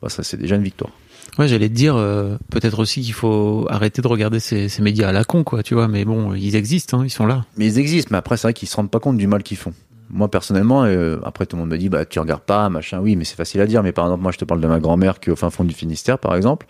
[0.03, 0.91] bah ça c'est déjà une victoire.
[1.39, 5.09] Ouais, j'allais te dire euh, peut-être aussi qu'il faut arrêter de regarder ces, ces médias
[5.09, 5.87] à la con, quoi, tu vois.
[5.87, 7.45] Mais bon, ils existent, hein, ils sont là.
[7.57, 9.59] Mais ils existent, mais après, c'est vrai qu'ils se rendent pas compte du mal qu'ils
[9.59, 9.75] font.
[10.09, 13.17] Moi, personnellement, euh, après, tout le monde me dit, bah, tu regardes pas, machin, oui,
[13.17, 13.83] mais c'est facile à dire.
[13.83, 15.65] Mais par exemple, moi, je te parle de ma grand-mère qui est au fin fond
[15.65, 16.67] du Finistère, par exemple.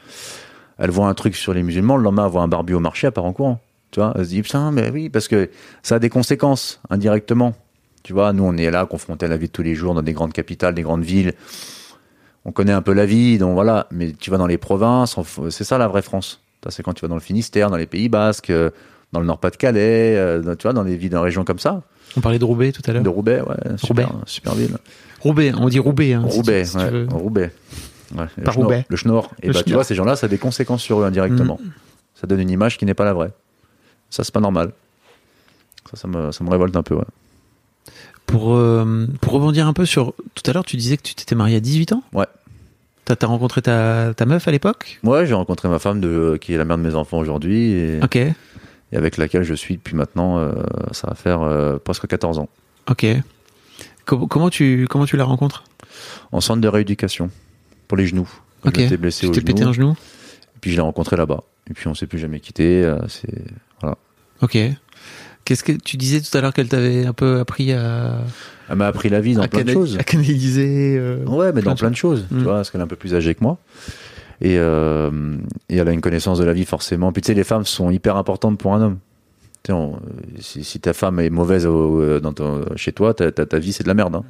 [0.79, 3.07] Elle voit un truc sur les musulmans, le lendemain, elle voit un barbu au marché,
[3.07, 3.61] elle part en courant.
[3.93, 5.51] Tu vois, elle se dit, putain, mais oui, parce que
[5.83, 7.55] ça a des conséquences, indirectement.
[8.07, 10.01] Tu vois, nous, on est là, confrontés à la vie de tous les jours, dans
[10.03, 11.33] des grandes capitales, des grandes villes.
[12.45, 13.88] On connaît un peu la vie, donc voilà.
[13.90, 15.16] Mais tu vas dans les provinces,
[15.51, 16.40] c'est ça la vraie France.
[16.69, 18.71] C'est quand tu vas dans le Finistère, dans les Pays Basques, euh,
[19.11, 21.83] dans le Nord-Pas-de-Calais, euh, dans- tu vois, dans des villes, dans des régions comme ça.
[22.16, 23.03] On parlait de Roubaix tout à l'heure.
[23.03, 24.25] De Roubaix, ouais, super, Roubaix.
[24.27, 24.77] super ville.
[25.21, 26.12] Roubaix, on dit Roubaix.
[26.12, 27.07] Hein, si tu- Roubaix, si tu ouais.
[27.11, 27.51] Roubaix.
[28.16, 28.87] Ouais, le Par schnorr, Roubaix.
[28.88, 29.31] Le schnorr.
[29.42, 29.79] Et Le bah, tu schnorr.
[29.79, 31.59] vois, ces gens-là, ça a des conséquences sur eux indirectement.
[32.14, 33.33] Ça donne une image qui n'est pas la vraie.
[34.11, 34.71] Ça, c'est pas normal.
[35.90, 37.05] Ça, ça me, ça me révolte un peu, ouais.
[38.27, 40.14] Pour, euh, pour rebondir un peu sur.
[40.35, 42.27] Tout à l'heure, tu disais que tu t'étais marié à 18 ans Ouais.
[43.05, 44.99] T'as t'as rencontré ta, ta meuf à l'époque?
[45.05, 48.01] Ouais, j'ai rencontré ma femme de, qui est la mère de mes enfants aujourd'hui et,
[48.03, 48.35] Ok, et
[48.92, 50.51] avec laquelle je suis depuis maintenant, euh,
[50.90, 52.49] ça va faire euh, presque 14 ans.
[52.90, 53.07] ok.
[54.07, 55.64] Com- comment tu, comment tu la rencontres?
[56.33, 57.31] En centre de rééducation
[57.88, 58.29] pour les genoux.
[58.62, 58.79] Quand Ok.
[58.81, 59.44] J'étais blessé Tu au genou.
[59.46, 59.94] pété un genou?
[60.61, 61.42] Puis je l'ai rencontré là-bas.
[61.70, 62.92] Et puis on s'est plus jamais quitté.
[63.09, 63.44] c'est
[63.81, 63.96] voilà.
[64.42, 64.59] Ok.
[65.47, 68.19] Qu'est-ce que tu disais tout à l'heure qu'elle t'avait un peu appris à,
[68.69, 69.97] Elle m'a appris la vie dans plein de choses.
[69.99, 72.81] à canaliser euh, Ouais, mais plein dans de plein de choses, tu vois, parce qu'elle
[72.81, 73.57] est un peu plus âgée que moi.
[74.43, 75.11] Et, euh,
[75.71, 77.11] et elle a une connaissance de la vie forcément.
[77.13, 78.99] Puis tu sais, les femmes sont hyper importantes pour un homme.
[79.63, 79.99] Tu sais, on-
[80.41, 83.59] si, si ta femme est mauvaise au- euh, dans ton- chez toi, ta, ta, ta
[83.59, 84.15] vie c'est de la merde.
[84.17, 84.25] Hein.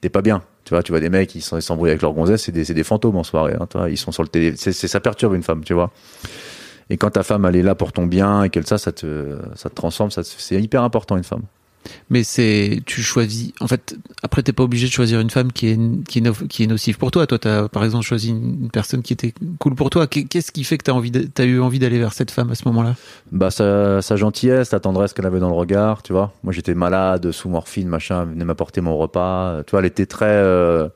[0.00, 0.42] T'es pas bien.
[0.64, 2.82] Tu vois, tu vois des mecs qui s'embrouillent avec leur gonzesse, c'est des, c'est des
[2.82, 3.54] fantômes en soirée.
[3.60, 4.56] Hein, tu vois, ils sont sur le télé.
[4.56, 5.92] Ça perturbe une femme, tu vois.
[6.90, 9.38] Et quand ta femme elle est là pour ton bien et qu'elle ça, ça te,
[9.54, 10.10] ça te transforme.
[10.10, 11.42] Ça c'est hyper important une femme.
[12.10, 13.52] Mais c'est, tu choisis.
[13.60, 13.94] En fait,
[14.24, 16.66] après, t'es pas obligé de choisir une femme qui est qui est, no- qui est
[16.66, 17.28] nocive pour toi.
[17.28, 20.08] Toi, t'as par exemple choisi une personne qui était cool pour toi.
[20.08, 22.50] Qu'est- Qu'est-ce qui fait que t'as envie, de- t'as eu envie d'aller vers cette femme
[22.50, 22.96] à ce moment-là?
[23.30, 26.32] Bah sa, sa gentillesse, la tendresse qu'elle avait dans le regard, tu vois.
[26.42, 29.62] Moi j'étais malade, sous morphine, machin, elle venait m'apporter mon repas.
[29.64, 30.88] Tu vois, elle était très, euh,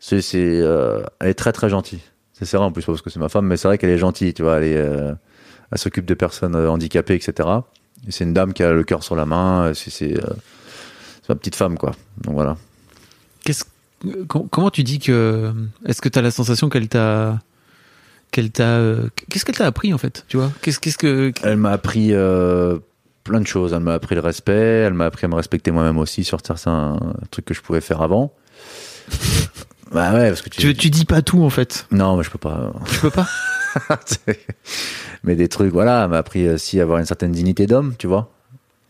[0.00, 2.00] c'est, c'est, euh, elle est très très gentille.
[2.44, 4.34] C'est vrai en plus parce que c'est ma femme, mais c'est vrai qu'elle est gentille,
[4.34, 4.58] tu vois.
[4.58, 5.12] Elle est, euh,
[5.70, 7.48] elle s'occupe de personnes euh, handicapées, etc.
[8.06, 9.72] Et c'est une dame qui a le cœur sur la main.
[9.74, 10.34] C'est, c'est, euh,
[11.22, 11.92] c'est ma petite femme, quoi.
[12.22, 12.56] Donc voilà.
[13.44, 13.64] Qu'est-ce,
[14.28, 15.52] comment tu dis que
[15.86, 17.40] Est-ce que t'as la sensation qu'elle t'a,
[18.30, 18.80] qu'elle t'a,
[19.30, 20.50] qu'est-ce qu'elle t'a appris en fait Tu vois?
[20.62, 22.78] Qu'est-ce, qu'est-ce que Elle m'a appris euh,
[23.24, 23.72] plein de choses.
[23.72, 24.52] Elle m'a appris le respect.
[24.52, 26.98] Elle m'a appris à me respecter moi-même aussi sur certains
[27.30, 28.32] trucs que je pouvais faire avant.
[29.94, 30.60] Bah ouais, parce que tu.
[30.60, 32.72] tu, tu dis pas tout en fait Non, mais je peux pas.
[32.90, 33.26] Tu peux pas
[35.24, 36.06] mais des trucs, voilà.
[36.08, 38.30] M'a appris aussi à avoir une certaine dignité d'homme, tu vois.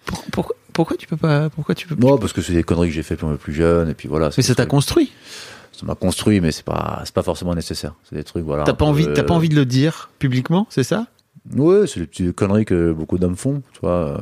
[0.07, 2.89] Pour- pourquoi, pourquoi tu peux pas Pourquoi tu peux Non, parce que c'est des conneries
[2.89, 4.31] que j'ai fait quand j'étais plus jeune, et puis voilà.
[4.37, 5.13] Mais ça t'a construit.
[5.73, 7.95] Ça m'a construit, mais c'est pas, c'est pas forcément nécessaire.
[8.09, 8.65] C'est des trucs, voilà.
[8.65, 11.07] T'as pas envie, t'as pas euh, envie de le dire publiquement, c'est ça?
[11.57, 14.09] Ouais, c'est des petites conneries que beaucoup d'hommes font, tu vois.
[14.09, 14.19] euh,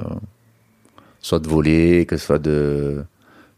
[1.20, 3.04] Soit de voler, que ce soit de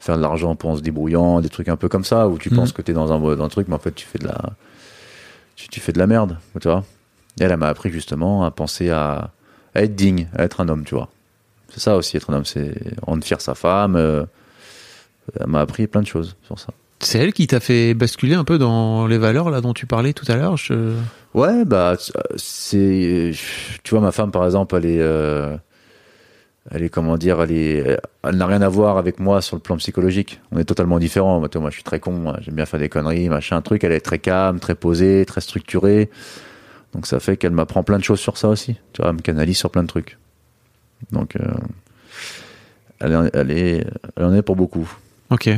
[0.05, 2.51] faire de l'argent pour en se débrouillant, des trucs un peu comme ça, où tu
[2.51, 2.57] Mhm.
[2.57, 4.38] penses que t'es dans un, dans un truc, mais en fait, tu fais de la,
[5.57, 6.85] tu, tu fais de la merde, tu vois.
[7.40, 9.31] Et elle, elle m'a appris justement à penser à,
[9.75, 11.09] à être digne, à être un homme, tu vois.
[11.71, 13.97] C'est ça aussi, être un homme, c'est rendre fier sa femme.
[13.97, 14.25] euh,
[15.40, 16.69] elle m'a appris plein de choses sur ça.
[17.01, 20.12] C'est elle qui t'a fait basculer un peu dans les valeurs là dont tu parlais
[20.12, 20.57] tout à l'heure.
[20.57, 20.95] Je...
[21.35, 21.97] Ouais, bah
[22.37, 23.33] c'est,
[23.83, 25.57] tu vois, ma femme par exemple, elle est, euh,
[26.70, 30.40] elle est comment dire, elle n'a rien à voir avec moi sur le plan psychologique.
[30.50, 31.38] On est totalement différents.
[31.38, 33.85] Moi, moi je suis très con, j'aime bien faire des conneries, machin, truc.
[33.85, 36.11] Elle est très calme, très posée, très structurée.
[36.94, 38.77] Donc ça fait qu'elle m'apprend plein de choses sur ça aussi.
[38.92, 40.16] Tu vois, elle me canalise sur plein de trucs.
[41.12, 41.53] Donc euh,
[43.00, 43.14] elle
[44.24, 44.90] en est pour beaucoup.
[45.31, 45.50] Ok.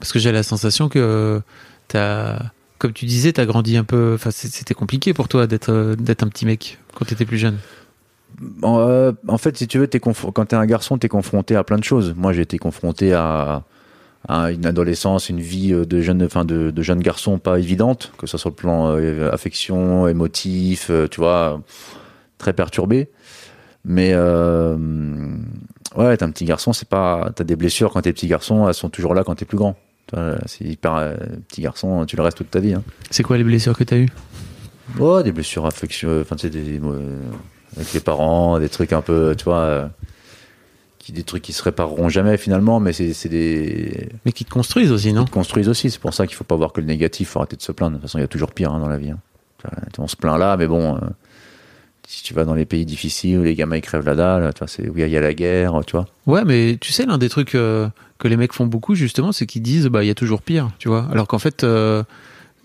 [0.00, 1.40] Parce que j'ai la sensation que
[1.86, 2.38] t'as,
[2.78, 4.14] comme tu disais, t'as grandi un peu.
[4.14, 7.58] Enfin, c'était compliqué pour toi d'être d'être un petit mec quand t'étais plus jeune.
[8.62, 11.64] En, euh, en fait, si tu veux, es quand t'es un garçon, t'es confronté à
[11.64, 12.14] plein de choses.
[12.16, 13.64] Moi, j'ai été confronté à,
[14.28, 18.26] à, une adolescence, une vie de jeune, enfin de, de jeune garçon pas évidente, que
[18.26, 21.60] ce soit sur le plan euh, affection, émotif, euh, tu vois,
[22.38, 23.10] très perturbé.
[23.84, 24.76] Mais euh,
[25.96, 28.74] ouais, t'es un petit garçon, c'est pas, t'as des blessures quand t'es petit garçon, elles
[28.74, 29.76] sont toujours là quand t'es plus grand.
[30.46, 31.16] C'est hyper euh,
[31.48, 32.74] petit garçon, tu le restes toute ta vie.
[32.74, 32.82] Hein.
[33.10, 34.08] C'est quoi les blessures que t'as eues?
[34.98, 37.20] Oh, des blessures affectionnelles, enfin sais, des, euh,
[37.76, 39.86] avec les parents, des trucs un peu, tu vois, euh,
[40.98, 44.08] qui des trucs qui se répareront jamais finalement, mais c'est des.
[44.24, 45.24] Mais qui te construisent aussi, non?
[45.24, 45.90] Qui te construisent aussi.
[45.90, 47.92] C'est pour ça qu'il faut pas voir que le négatif, faut arrêter de se plaindre.
[47.92, 49.10] De toute façon, il y a toujours pire hein, dans la vie.
[49.10, 49.18] Hein.
[49.98, 50.96] On se plaint là, mais bon.
[50.96, 51.00] Euh,
[52.08, 54.60] si tu vas dans les pays difficiles où les gamins ils crèvent la dalle, tu
[54.60, 56.06] vois, c'est où il y a la guerre, tu vois.
[56.26, 57.86] Ouais, mais tu sais, l'un des trucs euh,
[58.18, 60.70] que les mecs font beaucoup justement, c'est qu'ils disent bah il y a toujours pire,
[60.78, 61.06] tu vois.
[61.12, 62.02] Alors qu'en fait, euh,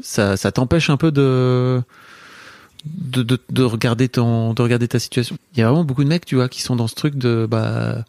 [0.02, 1.82] ça, ça t'empêche un peu de
[2.86, 5.38] de, de de, regarder ton de regarder ta situation.
[5.54, 7.46] Il y a vraiment beaucoup de mecs, tu vois, qui sont dans ce truc de
[7.50, 8.04] bah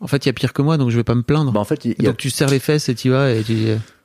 [0.00, 1.52] en fait il y a pire que moi, donc je vais pas me plaindre.
[1.52, 3.54] Bah en fait, y donc tu serres les fesses et tu vas et tu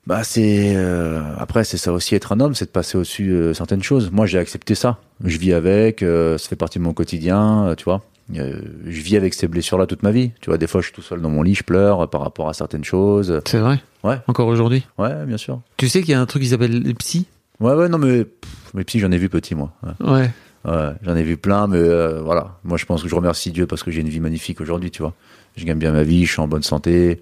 [0.08, 3.54] bah c'est euh, après c'est ça aussi être un homme, c'est de passer au-dessus euh,
[3.54, 4.10] certaines choses.
[4.10, 7.76] Moi j'ai accepté ça, je vis avec, euh, ça fait partie de mon quotidien, euh,
[7.76, 8.02] tu vois.
[8.34, 10.32] je vis avec ces blessures-là toute ma vie.
[10.40, 12.48] Tu vois, des fois je suis tout seul dans mon lit, je pleure par rapport
[12.48, 13.42] à certaines choses.
[13.46, 13.82] C'est vrai.
[14.06, 14.20] Ouais.
[14.28, 14.86] Encore aujourd'hui.
[14.98, 15.60] Ouais, bien sûr.
[15.76, 17.26] Tu sais qu'il y a un truc qui s'appelle les psys.
[17.60, 19.74] Ouais, ouais, non mais pff, les psys j'en ai vu petit moi.
[19.84, 20.12] Ouais.
[20.12, 20.32] ouais.
[20.66, 21.82] ouais j'en ai vu plein, mais
[22.22, 22.60] voilà.
[22.64, 25.02] Moi je pense que je remercie Dieu parce que j'ai une vie magnifique aujourd'hui, tu
[25.02, 25.14] vois.
[25.56, 27.22] Je gagne bien ma vie, je suis en bonne santé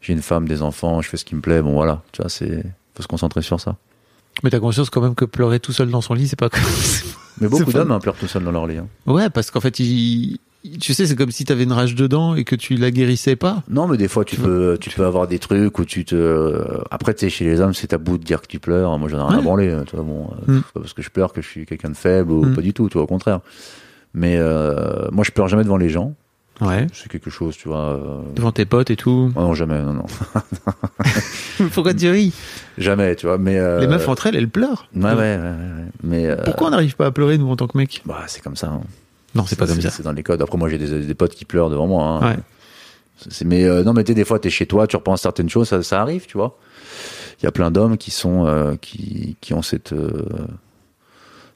[0.00, 2.30] j'ai une femme, des enfants, je fais ce qui me plaît, bon voilà, tu vois,
[2.30, 2.62] c'est
[2.94, 3.76] faut se concentrer sur ça.
[4.42, 6.48] Mais t'as conscience quand même que pleurer tout seul dans son lit, c'est pas.
[7.40, 8.78] Mais beaucoup d'hommes hein, pleurent tout seul dans leur lit.
[8.78, 8.88] Hein.
[9.06, 10.38] Ouais, parce qu'en fait, il...
[10.80, 13.62] tu sais, c'est comme si t'avais une rage dedans et que tu la guérissais pas.
[13.68, 16.80] Non, mais des fois, tu, tu peux, tu peux avoir des trucs où tu te.
[16.90, 18.98] Après, tu sais, chez les hommes, c'est tabou de dire que tu pleures.
[18.98, 19.38] Moi, j'en ai rien ouais.
[19.38, 19.76] à branler.
[19.86, 20.60] Tu vois, bon, mm.
[20.74, 22.54] pas parce que je pleure que je suis quelqu'un de faible ou mm.
[22.54, 22.88] pas du tout.
[22.88, 23.40] Tu vois, au contraire.
[24.14, 26.14] Mais euh, moi, je pleure jamais devant les gens.
[26.60, 26.88] Ouais.
[26.92, 27.96] C'est quelque chose, tu vois.
[27.96, 28.20] Euh...
[28.34, 29.30] Devant tes potes et tout.
[29.36, 30.06] Oh non, jamais, non, non.
[31.72, 32.32] Pourquoi tu ris?
[32.76, 33.38] Jamais, tu vois.
[33.38, 33.78] Mais euh...
[33.78, 34.88] les meufs entre elles, elles pleurent.
[34.94, 35.36] Ouais, ouais, ouais.
[35.36, 36.36] ouais, Mais euh...
[36.44, 38.68] pourquoi on n'arrive pas à pleurer nous en tant que mec Bah, c'est comme ça.
[38.68, 38.80] Hein.
[39.34, 39.90] Non, c'est pas comme ça.
[39.90, 40.40] C'est dans les codes.
[40.40, 42.04] Après, moi, j'ai des, des, potes qui pleurent devant moi.
[42.04, 42.36] Hein.
[42.36, 42.42] Ouais.
[43.44, 45.82] Mais euh, non, mais tu des fois, t'es chez toi, tu repenses certaines choses, ça,
[45.82, 46.56] ça arrive, tu vois.
[47.40, 50.24] Il y a plein d'hommes qui sont, euh, qui, qui ont cette euh,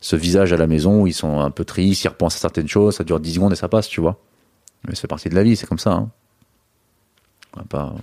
[0.01, 2.69] ce visage à la maison où ils sont un peu tristes, ils repensent à certaines
[2.69, 4.19] choses, ça dure 10 secondes et ça passe, tu vois.
[4.87, 5.93] Mais c'est partie de la vie, c'est comme ça.
[5.93, 6.11] Hein.
[7.69, 7.95] Pas...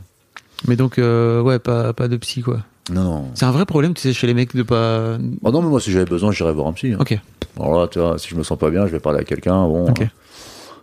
[0.68, 2.62] Mais donc, euh, ouais, pas, pas de psy, quoi.
[2.90, 3.26] Non, non.
[3.36, 5.18] C'est un vrai problème, tu sais, chez les mecs de pas.
[5.44, 6.94] Oh non, mais moi, si j'avais besoin, j'irais voir un psy.
[6.94, 6.98] Hein.
[7.00, 7.18] Ok.
[7.60, 9.68] Alors là, tu vois, si je me sens pas bien, je vais parler à quelqu'un.
[9.68, 10.02] Bon, Ok.
[10.02, 10.06] euh,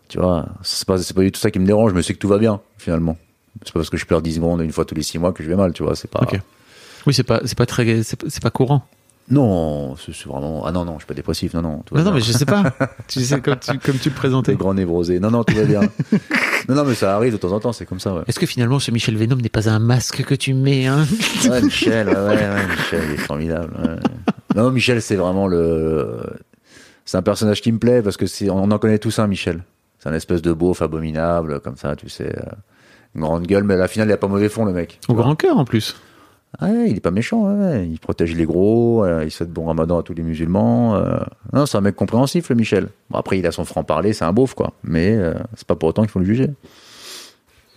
[0.09, 2.19] tu vois, c'est pas, c'est pas du tout ça qui me dérange, mais c'est que
[2.19, 3.17] tout va bien, finalement.
[3.65, 5.43] C'est pas parce que je pleure 10 secondes une fois tous les 6 mois que
[5.43, 5.97] je vais mal, tu vois.
[5.97, 6.21] C'est pas.
[6.23, 6.39] Ok.
[7.07, 8.83] Oui, c'est pas, c'est pas très, c'est pas, c'est pas courant.
[9.29, 10.65] Non, c'est vraiment.
[10.67, 11.83] Ah non, non, je suis pas dépressif, non, non.
[11.93, 12.63] Non, mais je sais pas.
[13.09, 14.55] tu sais, comme tu, comme tu le présentais.
[14.55, 15.19] grand névrosé.
[15.19, 15.81] Non, non, tout va bien.
[16.69, 18.23] non, non, mais ça arrive de temps en temps, c'est comme ça, ouais.
[18.29, 21.05] Est-ce que finalement, ce Michel Venom n'est pas un masque que tu mets, hein
[21.51, 23.73] Ouais, Michel, ouais, ouais, ouais, Michel, il est formidable.
[23.83, 23.97] ouais.
[24.55, 26.19] Non, Michel, c'est vraiment le.
[27.05, 29.65] C'est un personnage qui me plaît parce que c'est, on en connaît tous un, Michel.
[29.99, 32.33] C'est un espèce de beauf abominable, comme ça, tu sais.
[32.37, 32.51] euh,
[33.17, 35.01] Une grande gueule, mais à la finale, il a pas mauvais fond, le mec.
[35.09, 35.97] Au grand cœur, en plus.
[36.63, 39.99] Ouais, il est pas méchant, ouais, il protège les gros, euh, il souhaite bon ramadan
[39.99, 40.97] à tous les musulmans.
[40.97, 41.19] euh.
[41.53, 42.89] Non, c'est un mec compréhensif, le Michel.
[43.11, 44.73] Bon, après, il a son franc-parler, c'est un beauf, quoi.
[44.83, 46.49] Mais euh, c'est pas pour autant qu'il faut le juger.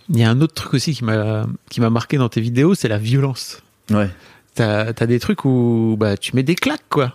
[0.08, 2.74] Il y a un autre truc aussi qui m'a, qui m'a marqué dans tes vidéos,
[2.74, 3.62] c'est la violence.
[3.90, 4.08] Ouais.
[4.54, 7.14] T'as, des trucs où, bah, tu mets des claques, quoi.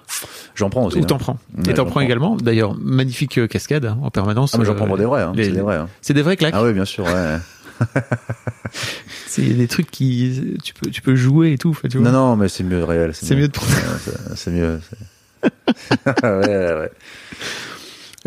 [0.55, 0.97] J'en prends aussi.
[0.97, 1.05] Ou hein.
[1.05, 1.37] t'en prends.
[1.57, 2.01] Ouais, Et t'en prends prends.
[2.01, 2.37] également.
[2.37, 4.53] D'ailleurs, magnifique cascade, hein, en permanence.
[4.55, 5.33] Ah, mais j'en prends pour des vrais, hein.
[5.35, 5.79] c'est des vrais.
[6.01, 6.53] C'est des vrais claques.
[6.55, 7.37] Ah oui, bien sûr, ouais.
[9.27, 12.09] C'est des trucs qui, tu peux, tu peux jouer et tout, tu vois.
[12.11, 13.11] Non, non, mais c'est mieux réel.
[13.13, 13.71] C'est mieux de prendre.
[14.35, 14.79] C'est- mieux.
[16.23, 16.91] ouais, ouais.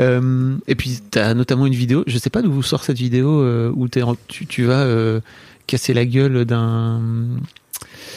[0.01, 3.73] Euh, et puis, t'as notamment une vidéo, je sais pas d'où sort cette vidéo, euh,
[3.75, 3.89] où
[4.29, 5.21] tu, tu vas euh,
[5.67, 7.01] casser la gueule d'un.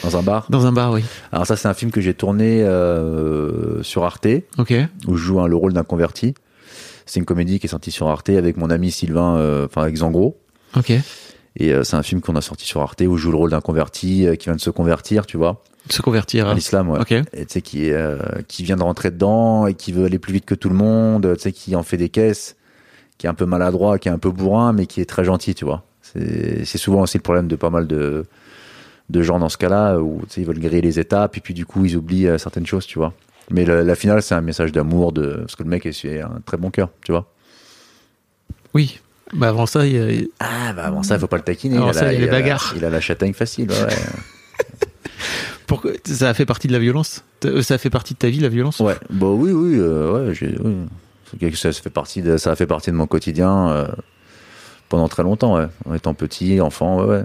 [0.02, 0.46] Dans un bar.
[0.50, 1.02] Dans un bar, oui.
[1.32, 4.26] Alors ça, c'est un film que j'ai tourné euh, sur Arte,
[4.58, 4.74] Ok.
[5.06, 6.34] où je joue hein, le rôle d'un converti.
[7.06, 9.96] C'est une comédie qui est sortie sur Arte avec mon ami Sylvain, euh, enfin avec
[9.96, 10.38] Zangro.
[10.76, 10.92] Ok.
[11.56, 13.50] Et euh, c'est un film qu'on a sorti sur Arte où je joue le rôle
[13.50, 16.46] d'un converti euh, qui vient de se convertir, tu vois, Se convertir.
[16.46, 16.54] à hein.
[16.54, 17.00] l'islam, ouais.
[17.00, 17.12] Ok.
[17.12, 20.18] Et tu sais, qui, est, euh, qui vient de rentrer dedans et qui veut aller
[20.18, 22.56] plus vite que tout le monde, tu sais, qui en fait des caisses,
[23.18, 25.54] qui est un peu maladroit, qui est un peu bourrin, mais qui est très gentil,
[25.54, 25.84] tu vois.
[26.02, 28.26] C'est souvent aussi le problème de pas mal de,
[29.08, 31.84] de gens dans ce cas-là, où ils veulent griller les étapes et puis du coup,
[31.84, 33.14] ils oublient certaines choses, tu vois.
[33.50, 36.40] Mais la, la finale, c'est un message d'amour, de parce que le mec est un
[36.44, 37.26] très bon cœur, tu vois.
[38.74, 39.00] Oui.
[39.32, 41.76] Bah avant ça, il y a- Ah, bah avant ça, il faut pas le taquiner.
[41.76, 42.72] Avant il, a ça, la, il y a les a la- bagarres.
[42.76, 43.76] il a la châtaigne facile, ouais.
[45.66, 47.24] pourquoi ça a fait partie de la violence?
[47.40, 48.80] T- Ça a fait partie de ta vie, la violence?
[48.80, 50.38] Ouais, bah oui, oui, euh, ouais,
[51.40, 51.54] oui.
[51.54, 53.86] Ça, fait partie de, ça a fait partie de mon quotidien euh,
[54.90, 55.66] pendant très longtemps, ouais.
[55.86, 57.24] En étant petit, enfant, ouais, ouais.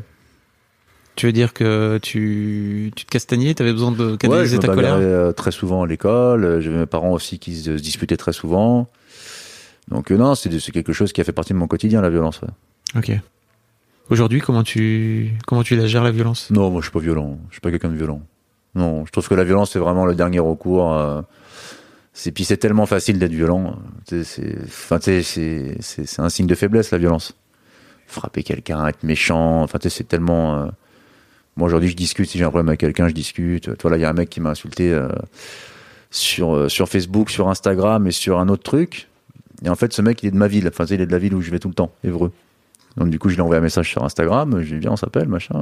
[1.15, 4.61] Tu veux dire que tu, tu te castagnais, t'avais besoin de Ouais, je canaliser me
[4.61, 4.95] ta colère?
[4.97, 6.45] euh, très souvent à l'école.
[6.45, 8.87] euh, J'avais mes parents aussi qui se disputaient très souvent.
[9.89, 12.41] Donc euh, non, c'est, quelque chose qui a fait partie de mon quotidien, la violence.
[12.41, 12.49] ouais.
[12.95, 13.11] Ok.
[14.09, 16.49] Aujourd'hui, comment tu, comment tu la gères la violence?
[16.49, 17.37] Non, moi je suis pas violent.
[17.49, 18.21] Je suis pas quelqu'un de violent.
[18.75, 20.93] Non, je trouve que la violence c'est vraiment le dernier recours.
[20.93, 21.21] euh,
[22.13, 23.77] c'est puis c'est tellement facile d'être violent.
[24.05, 27.35] C'est, c'est, enfin, un signe de faiblesse la violence.
[28.07, 29.61] Frapper quelqu'un, être méchant.
[29.63, 30.55] Enfin, c'est tellement.
[30.55, 30.67] euh,
[31.57, 32.29] Moi aujourd'hui, je discute.
[32.29, 33.77] Si j'ai un problème avec quelqu'un, je discute.
[33.77, 35.09] Toi là, il y a un mec qui m'a insulté euh,
[36.09, 39.09] sur sur Facebook, sur Instagram et sur un autre truc.
[39.63, 40.67] Et en fait, ce mec, il est de ma ville.
[40.67, 42.31] Enfin, il est de la ville où je vais tout le temps, Évreux.
[42.97, 44.61] Donc du coup, je lui ai envoyé un message sur Instagram.
[44.61, 45.61] Je lui ai dit, viens, on s'appelle, machin.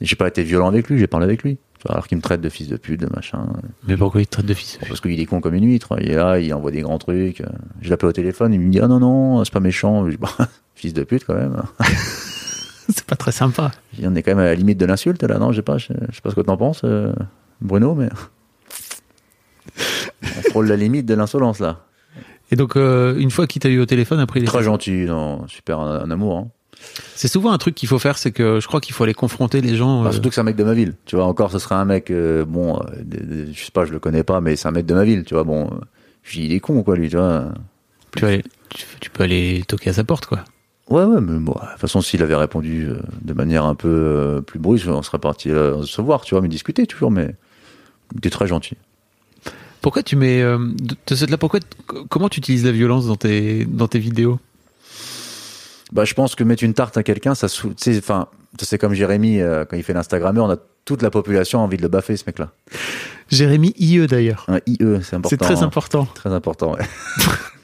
[0.00, 1.58] Et j'ai pas été violent avec lui, j'ai parlé avec lui.
[1.86, 3.46] Alors qu'il me traite de fils de pute, de machin.
[3.86, 5.94] Mais pourquoi il te traite de fils Parce qu'il est con comme une huître.
[6.00, 7.42] Il est là, il envoie des grands trucs.
[7.82, 10.06] Je l'appelle au téléphone, il me dit, ah non, non, c'est pas méchant.
[10.06, 10.30] Je dis, bah,
[10.74, 11.62] fils de pute quand même.
[12.88, 13.70] C'est pas très sympa.
[14.02, 15.52] On est quand même à la limite de l'insulte là, non?
[15.52, 17.14] Je sais pas, je sais pas ce que t'en penses, euh,
[17.62, 18.10] Bruno, mais.
[20.22, 21.86] On frôle la limite de l'insolence là.
[22.50, 25.06] Et donc, euh, une fois qu'il t'a eu au téléphone, après, il est Très gentil,
[25.06, 26.38] non, super, un, un amour.
[26.38, 26.48] Hein.
[27.14, 29.60] C'est souvent un truc qu'il faut faire, c'est que je crois qu'il faut aller confronter
[29.62, 30.00] les gens.
[30.00, 30.94] Enfin, euh, surtout que c'est un mec de ma ville.
[31.06, 33.98] Tu vois, encore, ce serait un mec, euh, bon, euh, je sais pas, je le
[33.98, 35.44] connais pas, mais c'est un mec de ma ville, tu vois.
[35.44, 35.70] Bon,
[36.22, 37.46] je dis, il est con, quoi, lui, tu vois.
[38.14, 40.44] tu, vas aller- tu, tu peux aller toquer à sa porte, quoi.
[40.90, 42.88] Ouais, ouais, mais bon, de toute façon, s'il avait répondu
[43.22, 46.86] de manière un peu plus brusque, on serait parti se voir, tu vois, mais discuter
[46.86, 47.34] toujours, mais
[48.12, 48.76] il était très gentil.
[49.84, 51.60] Pourquoi tu mets euh, de, de cette là pourquoi
[52.08, 54.40] comment tu utilises la violence dans tes dans tes vidéos?
[55.92, 58.64] Bah, je pense que mettre une tarte à quelqu'un, ça, sou- tu sais, enfin, ça,
[58.64, 61.76] c'est comme Jérémy, euh, quand il fait l'Instagrammeur, on a toute la population a envie
[61.76, 62.50] de le baffer, ce mec-là.
[63.28, 64.46] Jérémy IE d'ailleurs.
[64.48, 65.28] Un IE, c'est important.
[65.28, 65.66] C'est très hein.
[65.66, 66.06] important.
[66.14, 66.86] Très important, ouais.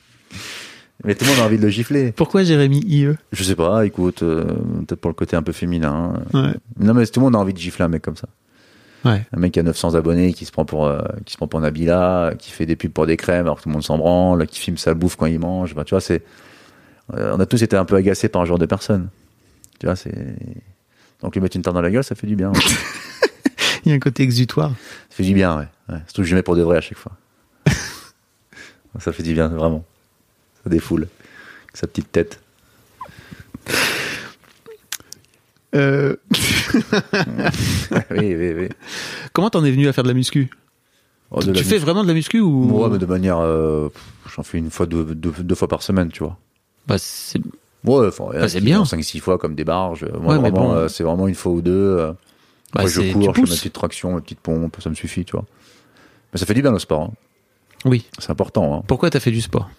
[1.05, 2.13] mais tout le monde a envie de le gifler.
[2.13, 4.45] Pourquoi Jérémy IE Je sais pas, écoute, euh,
[4.87, 6.23] peut-être pour le côté un peu féminin.
[6.35, 6.53] Ouais.
[6.79, 8.29] Non, mais tout le monde a envie de gifler un mec comme ça.
[9.05, 9.25] Ouais.
[9.33, 11.61] Un mec qui a 900 abonnés, qui se prend pour, euh, qui se prend pour
[11.61, 14.47] Nabila, qui fait des pubs pour des crèmes alors que tout le monde s'en branle,
[14.47, 15.73] qui filme sa bouffe quand il mange.
[15.73, 16.23] Enfin, tu vois, c'est,
[17.15, 19.09] euh, on a tous été un peu agacés par un genre de personne.
[19.79, 20.15] Tu vois, c'est,
[21.23, 22.51] donc lui mettre une tarte dans la gueule, ça fait du bien.
[22.51, 22.61] ouais.
[23.85, 24.73] Il y a un côté exutoire.
[25.09, 25.69] ça fait du bien, ouais.
[25.89, 26.01] ouais.
[26.07, 27.13] Surtout que je mets pour de vrai à chaque fois.
[28.99, 29.85] ça fait du bien, vraiment.
[30.63, 31.09] Ça défoule.
[31.73, 32.41] Sa petite tête.
[35.75, 36.17] Euh,
[38.11, 38.69] oui, oui, oui.
[39.33, 40.51] comment t'en es venu à faire de la muscu?
[41.31, 42.81] Oh, de la Tu fais vraiment de la muscu ou?
[42.83, 43.39] Ouais, mais de manière.
[43.39, 43.89] euh,
[44.35, 46.37] J'en fais une fois, deux, deux, deux fois par semaine, tu vois.
[46.87, 47.41] Bah, c'est
[47.85, 48.85] Ouais, Bah, c'est bien.
[48.85, 50.05] font 5-6 fois comme des barges.
[50.21, 50.73] Moi, Ouais, vraiment, bon.
[50.75, 51.97] euh, c'est vraiment une fois ou deux.
[51.99, 52.17] bah,
[52.75, 55.33] Après, je cours, je fais ma petite traction, ma petite pompe, ça me suffit, tu
[55.33, 55.45] vois.
[56.33, 57.01] Mais ça fait du bien le sport.
[57.03, 57.13] hein.
[57.87, 58.07] Oui.
[58.19, 58.75] C'est important.
[58.75, 58.83] hein.
[58.87, 59.71] Pourquoi t'as fait du sport?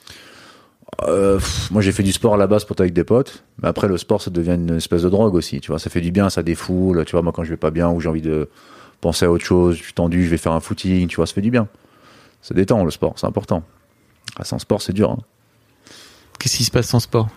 [1.04, 3.44] Euh, pff, moi, j'ai fait du sport à la base pour être avec des potes.
[3.62, 5.60] Mais après, le sport, ça devient une espèce de drogue aussi.
[5.62, 7.04] Tu vois, ça fait du bien, ça défoule.
[7.06, 8.50] Tu vois, moi, quand je vais pas bien ou j'ai envie de
[9.02, 11.08] penser à autre chose, je suis tendu, je vais faire un footing.
[11.08, 11.68] Tu vois, ça fait du bien.
[12.42, 13.64] Ça détend le sport, c'est important.
[14.38, 15.12] Ah, sans sport, c'est dur.
[15.12, 15.18] hein.
[16.40, 17.30] Qu'est-ce qui se passe sans sport?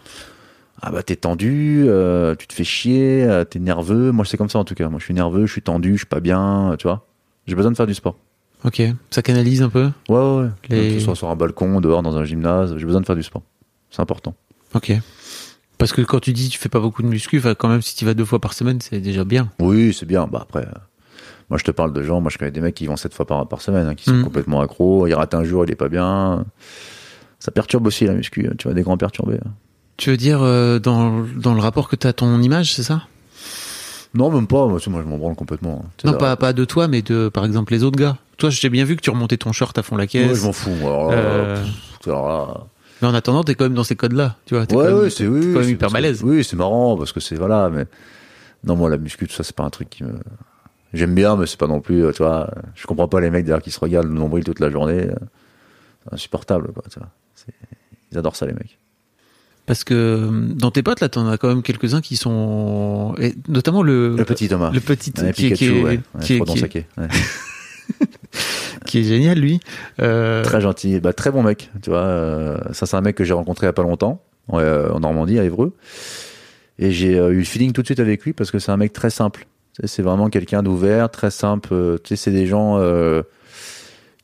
[0.82, 4.10] Ah bah t'es tendu, euh, tu te fais chier, euh, t'es nerveux.
[4.12, 4.88] Moi c'est comme ça en tout cas.
[4.88, 7.06] Moi je suis nerveux, je suis tendu, je suis pas bien, tu vois.
[7.46, 8.16] J'ai besoin de faire du sport.
[8.64, 8.82] Ok.
[9.10, 10.36] Ça canalise un peu Ouais ouais.
[10.42, 10.48] ouais.
[10.70, 13.16] Les- Que ce soit sur un balcon, dehors, dans un gymnase, j'ai besoin de faire
[13.16, 13.42] du sport.
[13.90, 14.34] C'est important.
[14.74, 14.92] Ok.
[15.78, 18.04] Parce que quand tu dis tu fais pas beaucoup de muscu, quand même si tu
[18.04, 19.50] vas deux fois par semaine, c'est déjà bien.
[19.60, 20.26] Oui c'est bien.
[20.26, 20.78] Bah après, euh,
[21.50, 23.26] moi je te parle de gens, moi je connais des mecs qui vont sept fois
[23.26, 24.24] par, par semaine, hein, qui sont Mhm.
[24.24, 25.06] complètement accros.
[25.06, 26.44] Il rate un jour, il est pas bien.
[27.40, 28.48] Ça perturbe aussi la muscu.
[28.56, 29.38] Tu vois des grands perturbés.
[29.44, 29.50] hein.
[29.96, 32.82] Tu veux dire euh, dans, dans le rapport que tu as à ton image, c'est
[32.82, 33.02] ça?
[34.14, 34.66] Non même pas.
[34.68, 35.84] Moi, je m'en branle complètement.
[35.84, 35.90] hein.
[36.04, 38.16] Non, pas, pas de toi, mais de par exemple les autres gars.
[38.38, 40.38] Toi, j'ai bien vu que tu remontais ton short à fond la caisse.
[40.38, 40.70] je m'en fous.
[40.74, 40.90] moi.
[40.90, 42.66] Alors là, Euh, pff, alors là,
[43.02, 44.36] mais en attendant, t'es quand même dans ces codes-là.
[44.46, 46.22] Tu vois, t'es ouais, quand même, ouais, c'est oui, quand même c'est- hyper malaise.
[46.22, 47.86] Oui, c'est marrant parce que c'est voilà, mais
[48.64, 50.12] non, moi la muscu, tout ça, c'est pas un truc qui me.
[50.92, 52.50] J'aime bien, mais c'est pas non plus, euh, tu vois.
[52.76, 55.08] Je comprends pas les mecs derrière qui se regardent le nombril toute la journée.
[55.10, 55.14] euh,
[56.06, 56.82] C'est insupportable, quoi.
[56.90, 57.08] Tu vois.
[57.34, 57.52] C'est-
[58.12, 58.78] Ils adorent ça, les mecs.
[59.66, 63.14] Parce que euh, dans tes potes, là, t'en as quand même quelques-uns qui sont.
[63.18, 64.14] Et notamment le.
[64.16, 64.70] Le petit Thomas.
[64.70, 66.86] Le petit Ouais, qui, est- qui Pikachu, est, qui, est, qui est-.
[68.94, 69.58] qui est génial, lui.
[70.00, 71.70] Euh, Très gentil, bah, très bon mec.
[71.82, 74.22] Tu vois, euh, ça c'est un mec que j'ai rencontré il y a pas longtemps,
[74.52, 75.72] euh, en Normandie, à Évreux,
[76.78, 78.92] et j'ai eu le feeling tout de suite avec lui parce que c'est un mec
[78.92, 79.46] très simple.
[79.84, 81.98] C'est vraiment quelqu'un d'ouvert, très simple.
[82.04, 83.22] Tu sais, c'est des gens euh,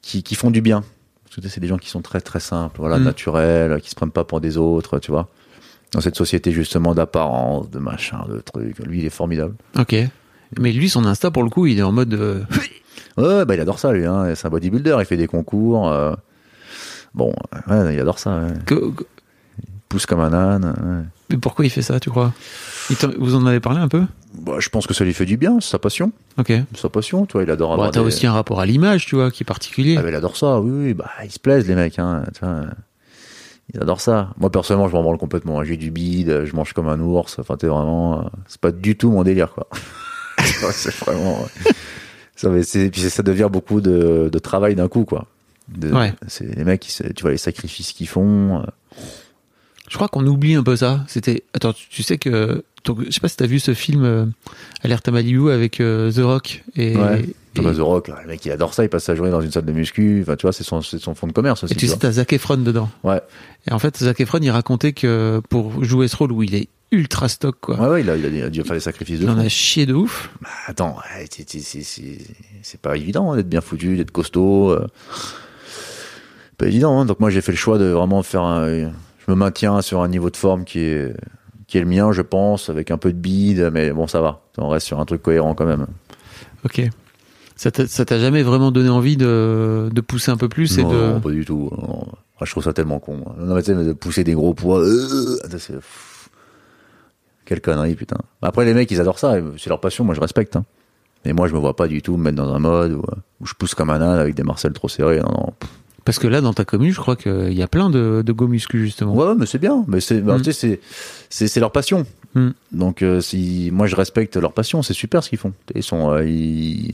[0.02, 0.84] qui, qui font du bien.
[1.24, 3.04] Parce que c'est des gens qui sont très très simples, voilà, Mm.
[3.04, 5.28] naturels, qui se prennent pas pour des autres, tu vois.
[5.92, 8.78] Dans cette société justement d'apparence, de machin, de trucs.
[8.80, 9.54] Lui, il est formidable.
[9.78, 9.94] Ok.
[10.58, 12.14] Mais lui, son Insta, pour le coup, il est en mode.
[12.14, 12.40] euh,
[13.16, 14.04] Ouais, bah il adore ça lui.
[14.06, 14.32] Hein.
[14.34, 15.88] C'est un bodybuilder, il fait des concours.
[15.90, 16.14] euh,
[17.14, 17.34] Bon,
[17.68, 18.38] ouais, il adore ça.
[18.40, 18.52] ouais.
[18.66, 19.04] que- que-
[19.88, 20.64] pousse comme un âne.
[20.66, 21.04] ouais.
[21.30, 22.32] mais pourquoi il fait ça, tu crois?
[22.90, 24.04] Il Vous en avez parlé un peu?
[24.34, 26.12] Bah, je pense que ça lui fait du bien, c'est sa passion.
[26.38, 26.52] Ok.
[26.76, 29.16] Sa passion, tu vois, il adore avoir t'as des- aussi un rapport à l'image, tu
[29.16, 29.96] vois, qui est particulier.
[29.98, 32.44] Ah, mais il adore ça, oui, oui, bah, ils se plaisent, les mecs, hein, tu
[32.44, 32.60] vois.
[33.74, 34.30] Ils adorent ça.
[34.38, 35.58] Moi, personnellement, je m'en branle complètement.
[35.60, 35.64] hein.
[35.64, 37.38] J'ai du bide, je mange comme un ours.
[37.40, 39.66] Enfin, t'es vraiment, euh, c'est pas du tout mon délire, quoi.
[40.72, 41.38] c'est vraiment,
[42.40, 45.26] ça, mais ça devient beaucoup de, de travail d'un coup, quoi.
[45.68, 46.12] De- Ouais.
[46.28, 48.58] C'est les mecs, qui tu vois, les sacrifices qu'ils font.
[48.60, 48.62] euh,
[49.88, 51.04] Je crois qu'on oublie un peu ça.
[51.08, 51.42] C'était.
[51.54, 52.64] Attends, tu, tu sais que.
[52.84, 54.26] donc, je sais pas si t'as vu ce film euh,
[54.82, 56.96] Alerte à Malibu avec euh, The Rock et.
[56.96, 57.20] Ouais.
[57.22, 59.40] et- Thomas The Rock, là, le mec, il adore ça, il passe sa journée dans
[59.40, 60.20] une salle de muscu.
[60.22, 61.72] Enfin, tu vois, c'est son, son fond de commerce aussi.
[61.72, 62.00] et tu sais, vois.
[62.02, 62.88] t'as Zac Efron dedans.
[63.02, 63.20] Ouais.
[63.68, 66.68] Et en fait, Zac Efron, il racontait que pour jouer ce rôle où il est
[66.92, 67.78] ultra stock, quoi.
[67.80, 69.86] Ouais, ouais, il a, il a dû faire des sacrifices de Il en a chié
[69.86, 70.30] de ouf.
[70.40, 70.96] Bah, attends,
[71.30, 74.70] c'est- pas évident hein, d'être bien foutu, d'être costaud.
[74.70, 74.86] euh.
[76.58, 77.00] Pas évident.
[77.00, 77.04] hein.
[77.06, 78.66] Donc moi j'ai fait le choix de vraiment faire un.
[78.68, 78.90] Je
[79.28, 81.14] me maintiens sur un niveau de forme qui est
[81.66, 84.42] qui est le mien, je pense, avec un peu de bide, mais bon ça va.
[84.58, 85.86] On reste sur un truc cohérent quand même.
[86.64, 86.82] Ok.
[87.56, 90.96] Ça t'a jamais vraiment donné envie de, de pousser un peu plus et non, de.
[91.12, 91.70] non, pas du tout.
[91.70, 92.06] non.
[92.40, 93.22] Ah, je trouve ça tellement con.
[93.38, 94.80] Non mais tu sais, de pousser des gros poids.
[94.80, 95.38] euh.
[97.50, 98.16] Quelle connerie putain.
[98.42, 100.54] Après les mecs ils adorent ça, c'est leur passion, moi je respecte.
[100.54, 100.64] Hein.
[101.24, 103.02] Mais moi je me vois pas du tout me mettre dans un mode où,
[103.40, 105.18] où je pousse comme un âne avec des marcelles trop serrées.
[105.18, 105.52] Non, non.
[106.04, 108.46] Parce que là, dans ta commune, je crois qu'il y a plein de, de go
[108.46, 109.14] muscu, justement.
[109.14, 109.84] Ouais, ouais, mais c'est bien.
[109.88, 110.42] Mais c'est, bah, Mm.
[110.42, 110.80] tu sais,
[111.28, 112.06] c'est, leur passion.
[112.34, 112.50] Mm.
[112.72, 115.52] Donc, euh, si moi je respecte leur passion, c'est super ce qu'ils font.
[115.74, 116.22] Ils sont, euh,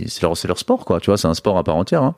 [0.09, 1.01] c'est leur, leur sport, quoi.
[1.01, 2.03] Tu vois, c'est un sport à part entière.
[2.03, 2.15] Hein.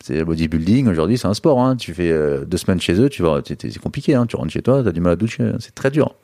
[0.00, 1.60] C'est bodybuilding aujourd'hui, c'est un sport.
[1.60, 1.76] Hein.
[1.76, 4.14] Tu fais euh, deux semaines chez eux, tu vas, c'est compliqué.
[4.14, 4.26] Hein.
[4.26, 5.52] Tu rentres chez toi, t'as du mal à doucher.
[5.60, 6.14] C'est très dur.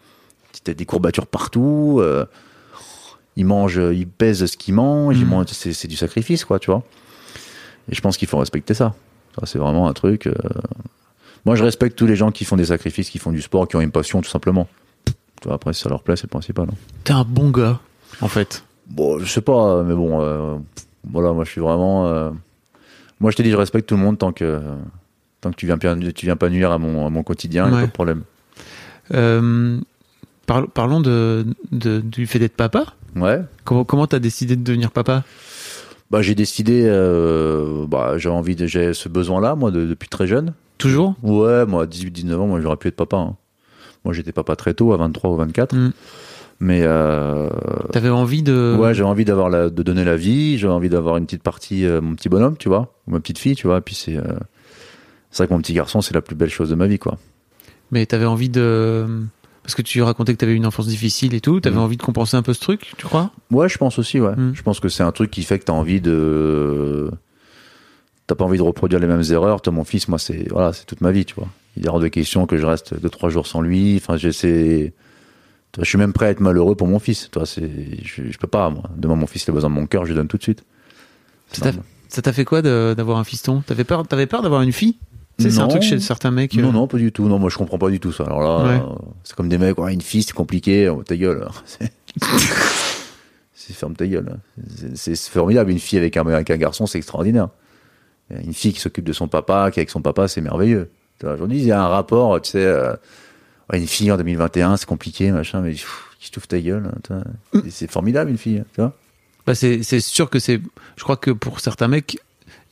[0.64, 1.98] T'as des courbatures partout.
[2.00, 2.24] euh,
[3.36, 5.18] ils mangent, ils pèsent ce qu'ils mangent.
[5.18, 5.28] Ils Mm.
[5.30, 5.46] mangent.
[5.52, 6.58] C'est, du sacrifice, quoi.
[6.58, 6.82] Tu vois.
[7.90, 8.94] Et je pense qu'il faut respecter ça.
[9.38, 10.26] Ça, c'est vraiment un truc.
[10.26, 10.34] euh,
[11.46, 13.76] moi, je respecte tous les gens qui font des sacrifices, qui font du sport, qui
[13.76, 14.66] ont une passion, tout simplement.
[15.48, 16.66] Après, si ça leur plaît, c'est le principal.
[16.70, 16.74] hein.
[17.04, 17.78] T'es un bon gars,
[18.20, 18.64] en fait.
[18.88, 20.56] Bon, je sais pas, mais bon, euh,
[21.08, 22.06] voilà, moi, je suis vraiment.
[22.08, 22.30] euh,
[23.20, 24.60] moi, je te dis, je respecte tout le monde tant que
[25.40, 27.80] tant que tu viens, tu viens pas nuire à mon, à mon quotidien, Ouais.
[27.82, 28.22] pas de problème.
[29.14, 29.78] Euh,
[30.74, 32.86] parlons de, de- du fait d'être papa.
[33.16, 33.40] Ouais.
[33.64, 35.24] Comment comment t'as décidé de devenir papa?
[36.10, 40.26] Bah, j'ai décidé, euh, bah, j'ai envie de, j'ai ce besoin-là, moi, de- depuis très
[40.26, 40.54] jeune.
[40.78, 41.14] Toujours?
[41.22, 43.16] Ouais, moi, à 18, 19 ans, moi, j'aurais pu être papa.
[43.18, 43.36] hein.
[44.04, 45.74] Moi, j'étais papa très tôt, à 23 ou 24.
[45.76, 45.92] Mm.
[46.60, 47.48] Mais, euh,
[47.92, 48.74] T'avais envie de.
[48.78, 51.84] Ouais, j'avais envie d'avoir la, de donner la vie, j'avais envie d'avoir une petite partie,
[51.84, 53.78] euh, mon petit bonhomme, tu vois, ou ma petite fille, tu vois.
[53.78, 54.22] Et puis c'est, euh,
[55.30, 57.18] c'est vrai que mon petit garçon, c'est la plus belle chose de ma vie, quoi.
[57.90, 59.06] Mais t'avais envie de.
[59.68, 61.60] Parce que tu racontais que t'avais une enfance difficile et tout.
[61.60, 61.80] T'avais Mm.
[61.80, 63.32] envie de compenser un peu ce truc, tu crois?
[63.50, 64.34] Ouais, je pense aussi, ouais.
[64.34, 64.52] Mm.
[64.54, 67.10] Je pense que c'est un truc qui fait que t'as envie de,
[68.26, 69.60] t'as pas envie de reproduire les mêmes erreurs.
[69.60, 71.48] Toi, mon fils, moi, c'est, voilà, c'est toute ma vie, tu vois.
[71.76, 73.96] Il est hors de question que je reste deux, trois jours sans lui.
[73.96, 74.94] Enfin, j'essaie,
[75.72, 77.28] tu je suis même prêt à être malheureux pour mon fils.
[77.30, 77.70] Toi, c'est,
[78.02, 78.84] je, je peux pas, moi.
[78.96, 80.64] Demain, mon fils, il a besoin de mon cœur, je lui donne tout de suite.
[81.52, 83.62] Ça t'a- fait quoi d'avoir un fiston?
[83.66, 84.94] T'avais peur, t'avais peur d'avoir une fille?
[84.94, 84.98] Tu
[85.44, 86.56] sais, c'est un truc chez certains mecs.
[86.56, 87.28] euh, Non, non, pas du tout.
[87.28, 88.24] Non, moi, je comprends pas du tout ça.
[88.24, 88.80] Alors là, Ouais.
[88.82, 90.88] euh, c'est comme des mecs, ouais, une fille, c'est compliqué.
[90.88, 91.46] Oh, ta gueule.
[93.54, 94.38] C'est- ferme ta gueule.
[94.94, 95.70] C'est- C'est formidable.
[95.70, 97.48] Une fille avec un, avec un garçon, c'est extraordinaire.
[98.30, 100.90] Une fille qui s'occupe de son papa, qui est avec son papa, c'est merveilleux.
[101.22, 102.94] Aujourd'hui, il y a un rapport, tu sais, euh,
[103.72, 106.90] une fille en 2021, c'est compliqué, machin, mais pff, qui se ta gueule.
[107.10, 107.22] hein.
[107.64, 108.94] Et C'est formidable, une fille, tu vois.
[109.46, 110.60] Bah c'est sûr que c'est.
[110.96, 112.18] Je crois que pour certains mecs,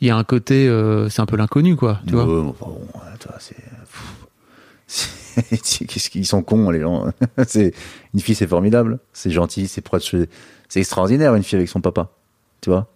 [0.01, 2.01] il y a un côté, euh, c'est un peu l'inconnu, quoi.
[2.07, 3.57] Tu vois Ouais, enfin, bon, vois, c'est.
[5.87, 7.07] Qu'est-ce qu'ils sont cons, les gens.
[7.47, 7.75] c'est
[8.15, 10.15] une fille, c'est formidable, c'est gentil, c'est proche,
[10.69, 12.11] c'est extraordinaire une fille avec son papa.
[12.61, 12.89] Tu vois?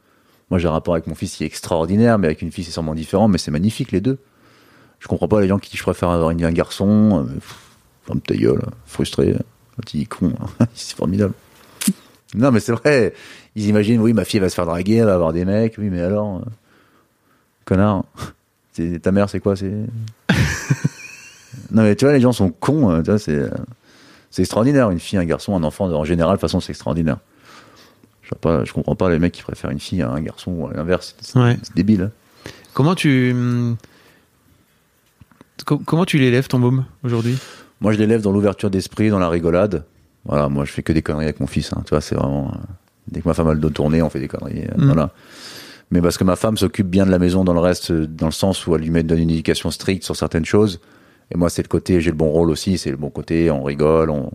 [0.51, 2.73] Moi, j'ai un rapport avec mon fils qui est extraordinaire, mais avec une fille, c'est
[2.73, 4.19] sûrement différent, mais c'est magnifique les deux.
[4.99, 7.27] Je comprends pas les gens qui disent je préfère avoir un garçon.
[7.29, 7.39] euh,
[8.07, 10.33] Ferme ta gueule, frustré, un petit con.
[10.75, 11.35] c'est formidable.
[12.35, 13.13] Non, mais c'est vrai.
[13.57, 15.75] Ils imaginent, oui, ma fille va se faire draguer, elle va avoir des mecs.
[15.79, 16.51] Oui, mais alors, euh,
[17.71, 18.05] connard.
[18.73, 19.73] C'est- Ta mère, c'est quoi C'est?
[21.73, 22.91] Non, mais tu vois, les gens sont cons.
[22.91, 23.49] euh, tu vois, c'est, euh,
[24.31, 24.91] c'est extraordinaire.
[24.91, 27.18] Une fille, un garçon, un enfant, en général, de toute façon, c'est extraordinaire.
[28.23, 30.53] Je, sais pas, je comprends pas les mecs qui préfèrent une fille à un garçon
[30.53, 31.16] ou à l'inverse.
[31.21, 31.57] C'est, Ouais.
[31.75, 32.03] débile.
[32.03, 32.11] hein.
[32.75, 33.35] Comment tu.
[35.66, 37.37] co- comment tu l'élèves ton môme aujourd'hui?
[37.81, 39.85] Moi, je l'élève dans l'ouverture d'esprit, dans la rigolade.
[40.25, 41.73] Voilà, moi, je fais que des conneries avec mon fils.
[41.73, 41.83] hein.
[41.85, 42.53] Tu vois, c'est vraiment.
[42.55, 42.59] euh,
[43.09, 44.64] dès que ma femme a le dos tourné, on fait des conneries.
[44.64, 44.87] euh, Mm.
[44.87, 45.11] Voilà.
[45.91, 48.32] Mais parce que ma femme s'occupe bien de la maison dans le reste, dans le
[48.32, 50.80] sens où elle lui met donne une éducation stricte sur certaines choses.
[51.32, 53.62] Et moi, c'est le côté, j'ai le bon rôle aussi, c'est le bon côté, on
[53.62, 54.30] rigole, on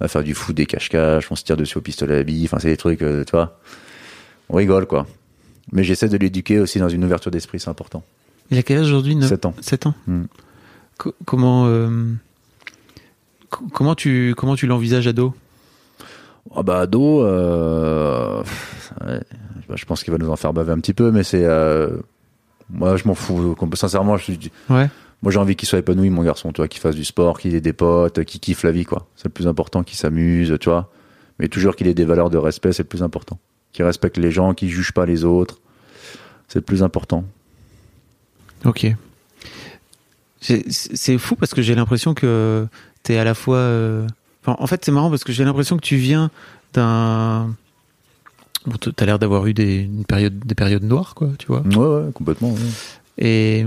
[0.00, 2.58] va faire du foot, des cache-cache, on se tire dessus au pistolet à billes, enfin,
[2.60, 3.58] c'est des trucs, euh, tu vois.
[4.48, 5.06] On rigole, quoi.
[5.72, 8.02] Mais j'essaie de l'éduquer aussi dans une ouverture d'esprit, c'est important.
[8.50, 9.54] Il a quel âge aujourd'hui neuf- 7 ans.
[9.60, 10.24] 7 ans Hmm.
[10.98, 11.66] Co- Comment.
[11.66, 12.12] euh,
[13.50, 15.32] co- Comment tu, comment tu l'envisages ado?
[16.54, 18.42] Ah bah ado, euh,
[19.06, 19.20] ouais,
[19.68, 21.88] bah, je pense qu'il va nous en faire baver un petit peu, mais c'est euh,
[22.68, 23.56] moi je m'en fous.
[23.74, 24.32] Sincèrement, je,
[24.68, 24.90] Ouais.
[25.22, 27.54] moi j'ai envie qu'il soit épanoui, mon garçon, tu vois, qu'il fasse du sport, qu'il
[27.54, 29.06] ait des potes, qu'il kiffe la vie, quoi.
[29.16, 30.90] C'est le plus important, qu'il s'amuse, tu vois.
[31.38, 33.38] Mais toujours qu'il ait des valeurs de respect, c'est le plus important.
[33.72, 35.58] Qu'il respecte les gens, qu'il juge pas les autres,
[36.48, 37.24] c'est le plus important.
[38.64, 38.86] Ok.
[40.40, 42.66] C'est- C'est fou parce que j'ai l'impression que
[43.04, 43.56] t'es à la fois.
[43.58, 44.06] euh,
[44.42, 46.30] enfin, en fait, c'est marrant parce que j'ai l'impression que tu viens
[46.74, 47.54] d'un.
[48.66, 51.62] Bon, t'as l'air d'avoir eu des, une période, des périodes noires, quoi, tu vois.
[51.62, 52.52] Ouais, ouais, complètement.
[52.52, 52.58] ouais.
[53.18, 53.66] Et,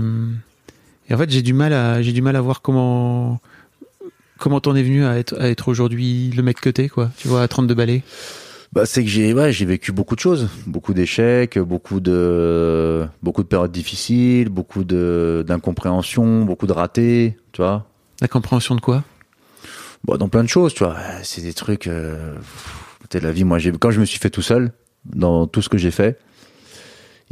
[1.08, 3.40] et en fait, j'ai du mal à, j'ai du mal à voir comment,
[4.38, 7.10] comment t'en es venu à être, à être aujourd'hui le mec que t'es, quoi.
[7.18, 8.02] Tu vois, à 32 balais.
[8.72, 13.42] Bah, c'est que j'ai ouais, j'ai vécu beaucoup de choses, beaucoup d'échecs, beaucoup de beaucoup
[13.42, 17.86] de périodes difficiles, beaucoup de d'incompréhension, beaucoup de ratés, tu vois.
[18.20, 19.04] La compréhension de quoi?
[20.06, 20.96] Bon, dans plein de choses, tu vois.
[21.24, 21.88] C'est des trucs.
[21.88, 22.36] Euh,
[23.00, 23.42] peut-être la vie.
[23.42, 24.70] Moi, quand je me suis fait tout seul
[25.04, 26.16] dans tout ce que j'ai fait,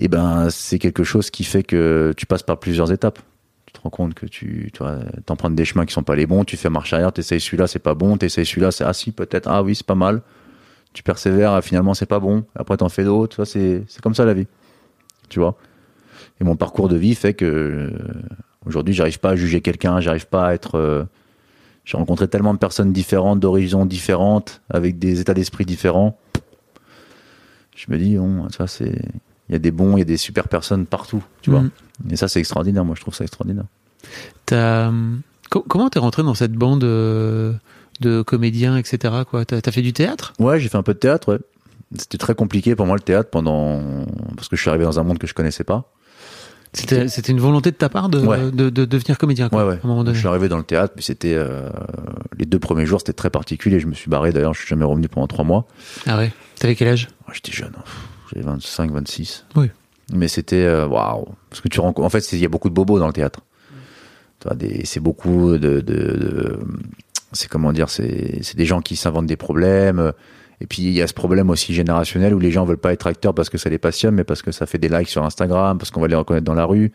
[0.00, 3.20] et ben c'est quelque chose qui fait que tu passes par plusieurs étapes.
[3.66, 4.80] Tu te rends compte que tu tu
[5.24, 7.78] t'empruntes des chemins qui sont pas les bons, tu fais marche arrière, t'essayes celui-là, c'est
[7.78, 10.22] pas bon, t'essayes celui-là, c'est ah si peut-être ah oui c'est pas mal.
[10.94, 12.44] Tu persévères, ah, finalement c'est pas bon.
[12.56, 14.48] Après t'en fais d'autres, c'est c'est comme ça la vie,
[15.28, 15.56] tu vois?
[16.40, 17.90] Et mon parcours de vie fait que euh,
[18.66, 21.04] aujourd'hui j'arrive pas à juger quelqu'un, j'arrive pas à être euh,
[21.84, 26.18] j'ai rencontré tellement de personnes différentes, d'horizons différentes, avec des états d'esprit différents.
[27.76, 29.02] Je me dis, bon, ça c'est,
[29.48, 31.60] il y a des bons, il y a des super personnes partout, tu vois.
[31.60, 31.70] Mhm.
[32.10, 32.84] Et ça c'est extraordinaire.
[32.84, 33.64] Moi je trouve ça extraordinaire.
[34.52, 37.52] Hum, co- comment t'es rentré dans cette bande euh,
[38.00, 39.14] de comédiens, etc.
[39.28, 39.44] Quoi?
[39.44, 40.32] T'as, t'as fait du théâtre?
[40.38, 41.32] Ouais, j'ai fait un peu de théâtre.
[41.32, 41.38] Ouais.
[41.98, 44.04] C'était très compliqué pour moi le théâtre pendant
[44.36, 45.90] parce que je suis arrivé dans un monde que je connaissais pas.
[46.74, 48.50] C'était, c'était une volonté de ta part de, Ouais.
[48.50, 49.80] de, de devenir comédien, quoi, Ouais, ouais.
[49.82, 50.18] à un moment Je donné.
[50.18, 51.70] suis arrivé dans le théâtre, puis c'était euh,
[52.38, 53.78] les deux premiers jours, c'était très particulier.
[53.80, 54.32] Je me suis barré.
[54.32, 55.66] D'ailleurs, je suis jamais revenu pendant trois mois.
[56.06, 56.32] Ah ouais.
[56.58, 57.08] T'avais quel âge?
[57.28, 57.82] Ouais, J'étais jeune, hein.
[58.32, 59.46] j'avais 25, 26.
[59.56, 59.70] Oui.
[60.12, 62.04] Mais c'était euh, waouh, parce que tu rencontres.
[62.04, 63.40] En fait, il y a beaucoup de bobos dans le théâtre.
[64.84, 66.58] C'est beaucoup de, de, de-
[67.32, 70.12] c'est comment dire, c'est c'est des gens qui s'inventent des problèmes.
[70.60, 73.06] Et puis il y a ce problème aussi générationnel où les gens veulent pas être
[73.06, 75.78] acteurs parce que ça les passionne, mais parce que ça fait des likes sur Instagram,
[75.78, 76.92] parce qu'on va les reconnaître dans la rue.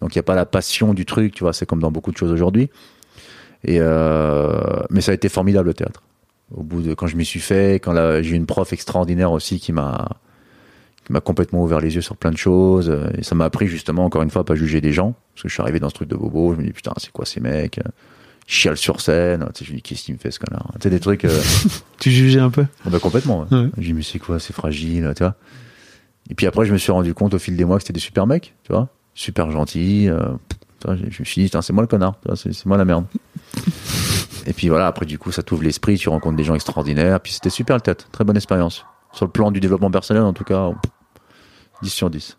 [0.00, 1.52] Donc il y a pas la passion du truc, tu vois.
[1.52, 2.70] C'est comme dans beaucoup de choses aujourd'hui.
[3.68, 6.02] Euh, mais ça a été formidable le théâtre.
[6.54, 9.58] Au bout de quand je m'y suis fait, quand j'ai eu une prof extraordinaire aussi
[9.58, 10.08] qui m'a
[11.04, 12.94] qui m'a complètement ouvert les yeux sur plein de choses.
[13.16, 15.14] Et ça m'a appris justement, encore une fois, à pas juger les gens.
[15.34, 17.10] Parce que je suis arrivé dans ce truc de bobo, je me dis putain, c'est
[17.10, 17.80] quoi ces mecs?
[18.48, 19.46] Ils chialent sur scène.
[19.54, 20.70] Tu sais, je me dis qu'est-ce qu'il me fait ce connard?
[20.74, 21.24] Tu sais, des trucs.
[21.26, 21.40] euh,
[21.98, 22.64] Tu jugeais un peu?
[22.84, 23.46] Ah bah, complètement.
[23.50, 23.58] Ouais.
[23.58, 23.70] Ouais.
[23.76, 25.34] Je dis mais c'est quoi C'est fragile, tu vois?
[26.30, 28.00] Et puis après, je me suis rendu compte au fil des mois que c'était des
[28.00, 28.88] super mecs, tu vois?
[29.14, 30.08] Super gentils.
[30.08, 30.20] euh,
[30.86, 33.04] je me suis dit, c'est moi le connard, tu vois, c'est c'est moi la merde.
[34.46, 37.20] Et puis voilà, après, du coup, ça t'ouvre l'esprit, tu rencontres des gens extraordinaires.
[37.20, 38.84] Puis c'était super le tête, très bonne expérience.
[39.12, 40.70] Sur le plan du développement personnel, en tout cas,
[41.82, 42.36] 10 sur 10.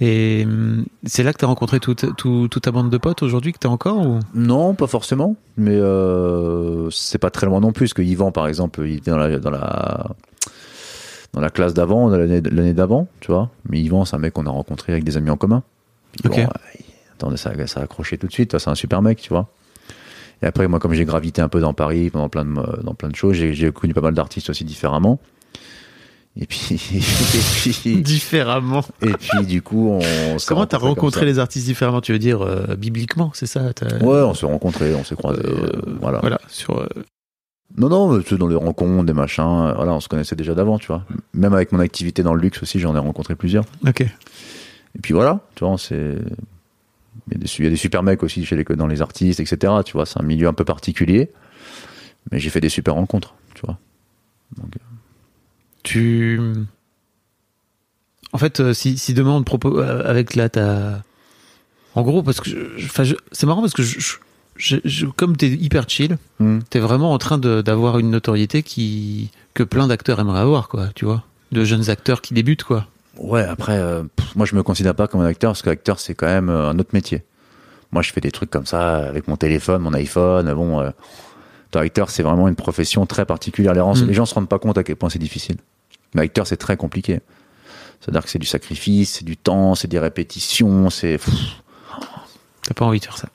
[0.00, 3.52] Et hum, c'est là que t'as rencontré toute, tout- toute ta bande de potes aujourd'hui
[3.52, 4.18] que t'as encore ou?
[4.34, 7.86] Non, pas forcément, mais euh, c'est pas très loin non plus.
[7.86, 10.06] Parce que Yvan, par exemple, il était dans la, dans la,
[11.34, 13.50] dans la classe d'avant, l'année d'avant, tu vois.
[13.68, 15.62] Mais Yvan, c'est un mec qu'on a rencontré avec des amis en commun.
[16.24, 16.30] Bon,
[17.14, 18.50] attendez, ça, ça a accroché tout de suite.
[18.50, 19.48] tu C'est un super mec, tu vois.
[20.42, 23.10] Et après, moi, comme j'ai gravité un peu dans Paris, pendant plein de, dans plein
[23.10, 25.18] de choses, j'ai connu pas mal d'artistes aussi différemment.
[26.36, 27.00] Et puis, et
[27.82, 28.84] puis, Différemment.
[29.02, 30.36] et puis, du coup, on.
[30.46, 32.00] Comment t'as rencontré les artistes différemment?
[32.00, 33.62] Tu veux dire euh, bibliquement, c'est ça?
[34.00, 35.42] Ouais, on s'est rencontrés, on s'est croisés.
[35.44, 36.20] Euh, euh, voilà.
[36.20, 36.86] Voilà, sur.
[37.76, 41.04] Non, non, dans les rencontres, des machins, voilà, on se connaissait déjà d'avant, tu vois.
[41.34, 43.64] Même avec mon activité dans le luxe aussi, j'en ai rencontré plusieurs.
[43.86, 44.00] Ok.
[44.00, 46.16] Et puis voilà, tu vois, c'est.
[47.28, 48.86] Il y, a des, su- il y a des super mecs aussi chez les, dans
[48.88, 49.72] les artistes, etc.
[49.84, 51.30] Tu vois, c'est un milieu un peu particulier.
[52.30, 53.78] Mais j'ai fait des super rencontres, tu vois.
[54.56, 54.72] Donc,
[55.82, 56.40] Tu.
[58.32, 61.02] En fait, euh, si, si demain on te propose euh, avec là ta.
[61.94, 64.16] En gros, parce que je- c'est marrant parce que je, je,
[64.56, 66.60] je, je- comme t'es hyper chill, Hmm.
[66.70, 70.88] t'es vraiment en train d'avoir une notoriété qui que plein d'acteurs aimeraient avoir, quoi.
[70.94, 72.86] Tu vois, de jeunes acteurs qui débutent, quoi.
[73.18, 76.14] Ouais, après, euh, pff, moi je me considère pas comme un acteur parce qu'acteur c'est
[76.14, 77.24] quand même un autre métier.
[77.90, 80.54] Moi je fais des trucs comme ça avec mon téléphone, mon iPhone.
[80.54, 80.90] Bon, euh,
[81.74, 83.72] acteur c'est vraiment une profession très particulière.
[83.74, 84.06] Les gens, Mm.
[84.06, 85.56] les gens se rendent pas compte à quel point c'est difficile.
[86.14, 87.20] Mais acteur c'est très compliqué.
[88.00, 91.18] C'est-à-dire que c'est du sacrifice, c'est du temps, c'est des répétitions, c'est.
[92.66, 93.28] T'as pas envie de faire ça.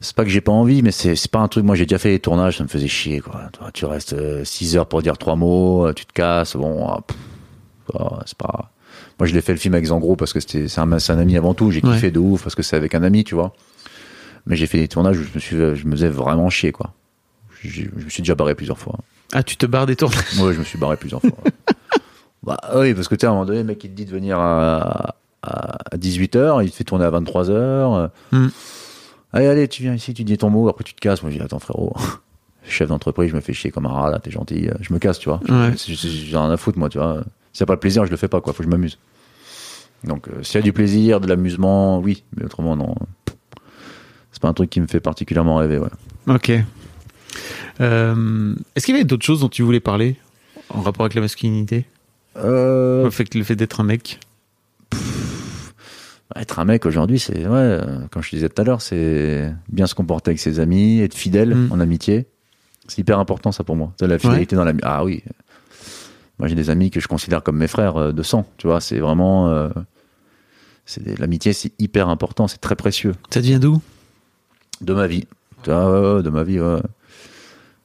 [0.00, 1.64] C'est pas que j'ai pas envie, mais c'est pas un truc.
[1.64, 3.48] Moi, j'ai déjà fait les tournages, ça me faisait chier, quoi.
[3.52, 6.54] Toi, tu restes 6 heures pour dire trois mots, euh, tu te casses.
[6.54, 7.00] Bon, ah,
[7.98, 8.70] ah, c'est pas.
[9.18, 11.36] Moi, je l'ai fait le film avec Zangro parce que c'était c'est un, un ami
[11.38, 11.70] avant tout.
[11.70, 11.94] J'ai Ouais.
[11.94, 13.54] kiffé de ouf parce que c'est avec un ami, tu vois.
[14.44, 16.92] Mais j'ai fait des tournages où je me suis, je me faisais vraiment chier, quoi.
[17.68, 18.98] Je me suis déjà barré plusieurs fois.
[19.32, 20.38] Ah, tu te barres des tournages.
[20.40, 21.36] Ouais, je me suis barré plusieurs fois.
[22.42, 24.04] bah oui, parce que tu sais, à un moment donné, le mec, il te dit
[24.04, 28.10] de venir à, à 18h, il te fait tourner à 23h.
[28.32, 28.48] Hmm.
[29.32, 31.22] Allez, allez, tu viens ici, tu dis ton mot, après tu te casses.
[31.22, 31.94] Moi, je dis, attends, frérot,
[32.68, 35.18] chef d'entreprise, je me fais chier comme un rat, là, t'es gentil, je me casse,
[35.18, 35.40] tu vois.
[35.48, 35.72] Ouais.
[35.76, 37.22] J'ai- rien à foutre, moi, tu vois.
[37.52, 38.98] S'il n'y a pas de plaisir, je le fais pas, quoi, faut que je m'amuse.
[40.04, 42.94] Donc, euh, s'il y a du plaisir, de l'amusement, oui, mais autrement, non.
[44.30, 45.88] C'est pas un truc qui me fait particulièrement rêver, ouais.
[46.28, 46.52] Ok.
[47.80, 50.16] Euh, Est-ce qu'il y avait d'autres choses dont tu voulais parler
[50.70, 51.84] en rapport avec la masculinité
[52.36, 54.18] Euh, Le fait, d'être un mec
[56.34, 59.52] Être un mec aujourd'hui, c'est ouais, euh, comme je te disais tout à l'heure, c'est
[59.68, 61.72] bien se comporter avec ses amis, être fidèle Mm.
[61.72, 62.26] en amitié.
[62.88, 63.92] C'est hyper important ça pour moi.
[64.00, 64.88] La fidélité dans l'amitié.
[64.88, 65.22] Ah oui.
[66.38, 68.46] Moi j'ai des amis que je considère comme mes frères de sang.
[68.58, 69.68] Tu vois, c'est vraiment euh,
[71.18, 73.80] l'amitié, c'est hyper important, c'est très précieux Ça devient d'où?
[74.82, 75.26] De ma vie.
[75.62, 76.60] Tu vois, ouais, ouais, de ma vie.
[76.60, 76.80] ouais.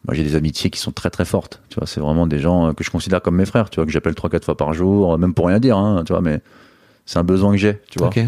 [0.07, 1.61] Moi j'ai des amitiés qui sont très très fortes.
[1.69, 3.69] Tu vois, c'est vraiment des gens euh, que je considère comme mes frères.
[3.69, 5.77] Tu vois, que j'appelle trois quatre fois par jour, même pour rien dire.
[5.77, 6.41] Hein, tu vois, mais
[7.05, 7.79] c'est un besoin que j'ai.
[7.89, 8.07] Tu vois.
[8.07, 8.19] Ok.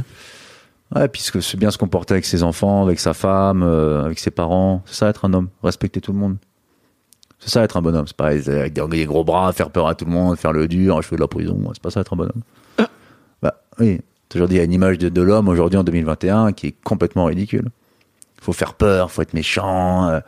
[0.95, 4.29] Ouais, puisque c'est bien se comporter avec ses enfants, avec sa femme, euh, avec ses
[4.29, 4.83] parents.
[4.85, 6.37] C'est ça être un homme, respecter tout le monde.
[7.39, 8.07] C'est ça être un bonhomme.
[8.07, 11.01] C'est pas avec des, gros bras, faire peur à tout le monde, faire le dur,
[11.01, 11.59] je fais de la prison.
[11.73, 12.41] C'est pas ça être un bonhomme.
[13.41, 13.99] Bah oui,
[14.33, 17.25] aujourd'hui il y a une image de, de l'homme aujourd'hui en 2021 qui est complètement
[17.25, 17.67] ridicule.
[18.39, 20.21] Faut faire peur, faut être méchant, euh,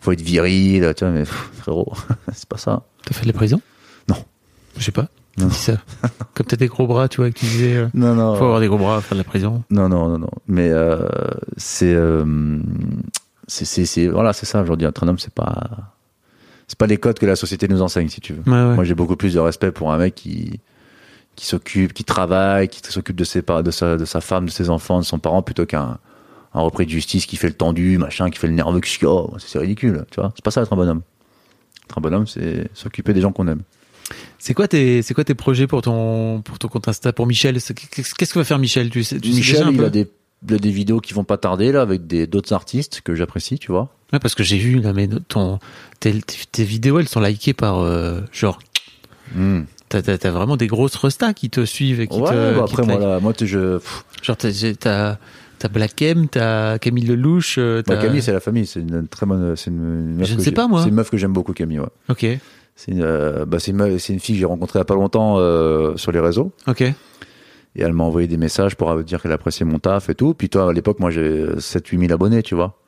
[0.00, 0.92] faut être viril.
[0.96, 1.92] Tu vois, mais pff, frérot,
[2.32, 2.82] c'est pas ça.
[3.04, 3.60] T'as fait de la prison?
[4.08, 4.16] Non.
[4.76, 5.08] Je sais pas.
[5.38, 5.50] Non.
[5.50, 5.74] Ça.
[6.34, 7.76] Comme t'as des gros bras, tu vois, que tu disais.
[7.76, 8.36] euh, Non, non.
[8.36, 9.62] Faut avoir des gros bras à faire de la prison.
[9.70, 10.30] Non, non, non, non.
[10.48, 11.06] Mais euh,
[11.58, 12.58] c'est, euh,
[13.46, 14.62] c'est, voilà, c'est ça.
[14.62, 15.94] Aujourd'hui, un homme, c'est pas,
[16.68, 18.42] c'est pas les codes que la société nous enseigne, si tu veux.
[18.50, 18.74] Ouais, ouais.
[18.76, 20.58] Moi, j'ai beaucoup plus de respect pour un mec qui,
[21.36, 24.70] qui s'occupe, qui travaille, qui s'occupe de ses, de sa, de sa femme, de ses
[24.70, 25.98] enfants, de son parent, plutôt qu'un,
[26.56, 29.58] un repris de justice qui fait le tendu, machin, qui fait le nerveux, oh, c'est
[29.58, 30.32] ridicule, tu vois.
[30.34, 31.02] C'est pas ça être un bonhomme.
[31.84, 33.62] Être un bonhomme, c'est s'occuper des gens qu'on aime.
[34.38, 37.60] C'est quoi tes, c'est quoi tes projets pour ton, pour ton compte Insta, pour Michel?
[37.60, 38.88] Qu'est-ce que va faire Michel?
[38.88, 39.84] Tu sais, tu sais Michel, déjà un il peu?
[39.84, 40.08] a des,
[40.48, 43.58] il a des vidéos qui vont pas tarder là avec des d'autres artistes que j'apprécie,
[43.58, 43.90] tu vois.
[44.12, 45.58] Ouais, parce que j'ai vu là, mais ton,
[46.00, 48.60] tes, tes vidéos, elles sont likées par euh, genre.
[49.34, 49.62] Hmm.
[49.88, 52.54] T'as, vraiment des grosses restas qui te suivent et qui ouais, te.
[52.56, 55.18] bah qui après te moi, là, moi je, pff, Genre t'as,
[55.58, 57.56] t'as, t'as Black M, t'as Camille Lelouch.
[57.58, 59.76] euh, bah, Camille c'est la famille, c'est une très bonne, c'est une,
[60.10, 60.82] une meuf Je ne que sais j'ai- pas, moi.
[60.82, 61.80] C'est une meuf que j'aime beaucoup Camille.
[61.80, 61.86] Ouais.
[62.08, 62.26] Ok,
[62.74, 64.84] C'est une, euh, bah, une, meuf- c'est une fille que j'ai rencontrée il y a
[64.86, 66.82] pas longtemps euh, sur les réseaux ok.
[66.82, 66.94] et
[67.76, 70.34] elle m'a envoyé des messages pour dire qu'elle appréciait mon taf et tout.
[70.34, 72.78] Puis toi à l'époque moi j'ai 7-8 000 abonnés, tu vois.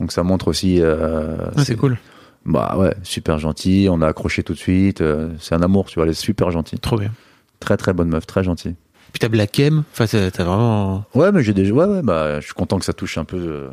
[0.00, 0.80] Donc ça montre aussi.
[0.80, 1.98] Euh, Ah, c'est cool.
[2.44, 3.86] Bah ouais, super gentil.
[3.90, 5.02] On a accroché tout de suite.
[5.38, 6.04] c'est un amour, tu vois.
[6.04, 6.78] Elle est super gentille.
[6.80, 7.12] Trop bien.
[7.60, 8.74] Très très bonne meuf, très gentille.
[9.12, 11.04] Puis t'as Black M, enfin t'as vraiment.
[11.14, 11.72] Ouais, mais j'ai déjà.
[11.74, 13.36] Ouais, ouais, bah, je suis content que ça touche un peu.
[13.36, 13.68] euh,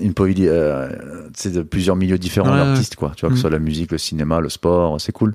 [0.00, 0.88] une poésie, euh,
[1.34, 3.12] sais, de plusieurs milieux différents Ouais, d'artistes, quoi.
[3.16, 3.36] Tu vois, que Mm.
[3.36, 5.34] ce soit la musique, le cinéma, le sport, c'est cool.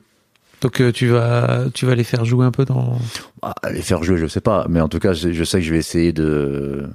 [0.62, 2.98] Donc euh, tu vas, tu vas les faire jouer un peu dans.
[3.42, 5.66] Bah, les faire jouer, je sais pas, mais en tout cas, je, je sais que
[5.66, 6.88] je vais essayer de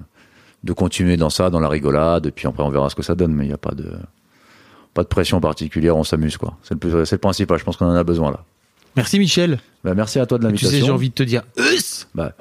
[0.65, 3.15] de continuer dans ça, dans la rigolade, et puis après on verra ce que ça
[3.17, 3.93] donne, mais il n'y a pas de
[4.95, 6.57] pas de pression particulière, on s'amuse, quoi.
[6.63, 7.59] C'est le c'est le principal.
[7.59, 8.45] Je pense qu'on en a besoin là.
[8.97, 9.59] Merci Michel.
[9.85, 10.79] Bah, merci à toi de Tu l'invitation.
[10.79, 11.43] sais, j'ai envie de te dire.
[11.59, 12.33] Us Bah,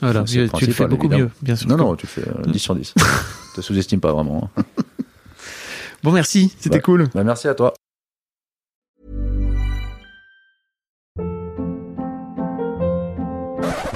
[0.00, 1.24] Voilà, c'est tu le fais principal, beaucoup évidemment.
[1.24, 1.68] mieux, bien sûr.
[1.68, 2.94] Non, non, tu fais euh, 10 sur 10.
[3.54, 4.50] te sous-estime pas vraiment.
[4.56, 4.62] hein.
[6.02, 6.80] Bon, merci, c'était Ouais.
[6.80, 7.08] cool.
[7.14, 7.74] Bah, merci à toi.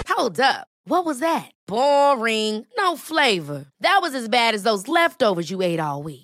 [0.08, 0.66] Hold up.
[0.86, 1.50] What was that?
[1.66, 2.66] Boring.
[2.78, 3.64] No flavor.
[3.80, 6.23] That was as bad as those leftovers you ate all week.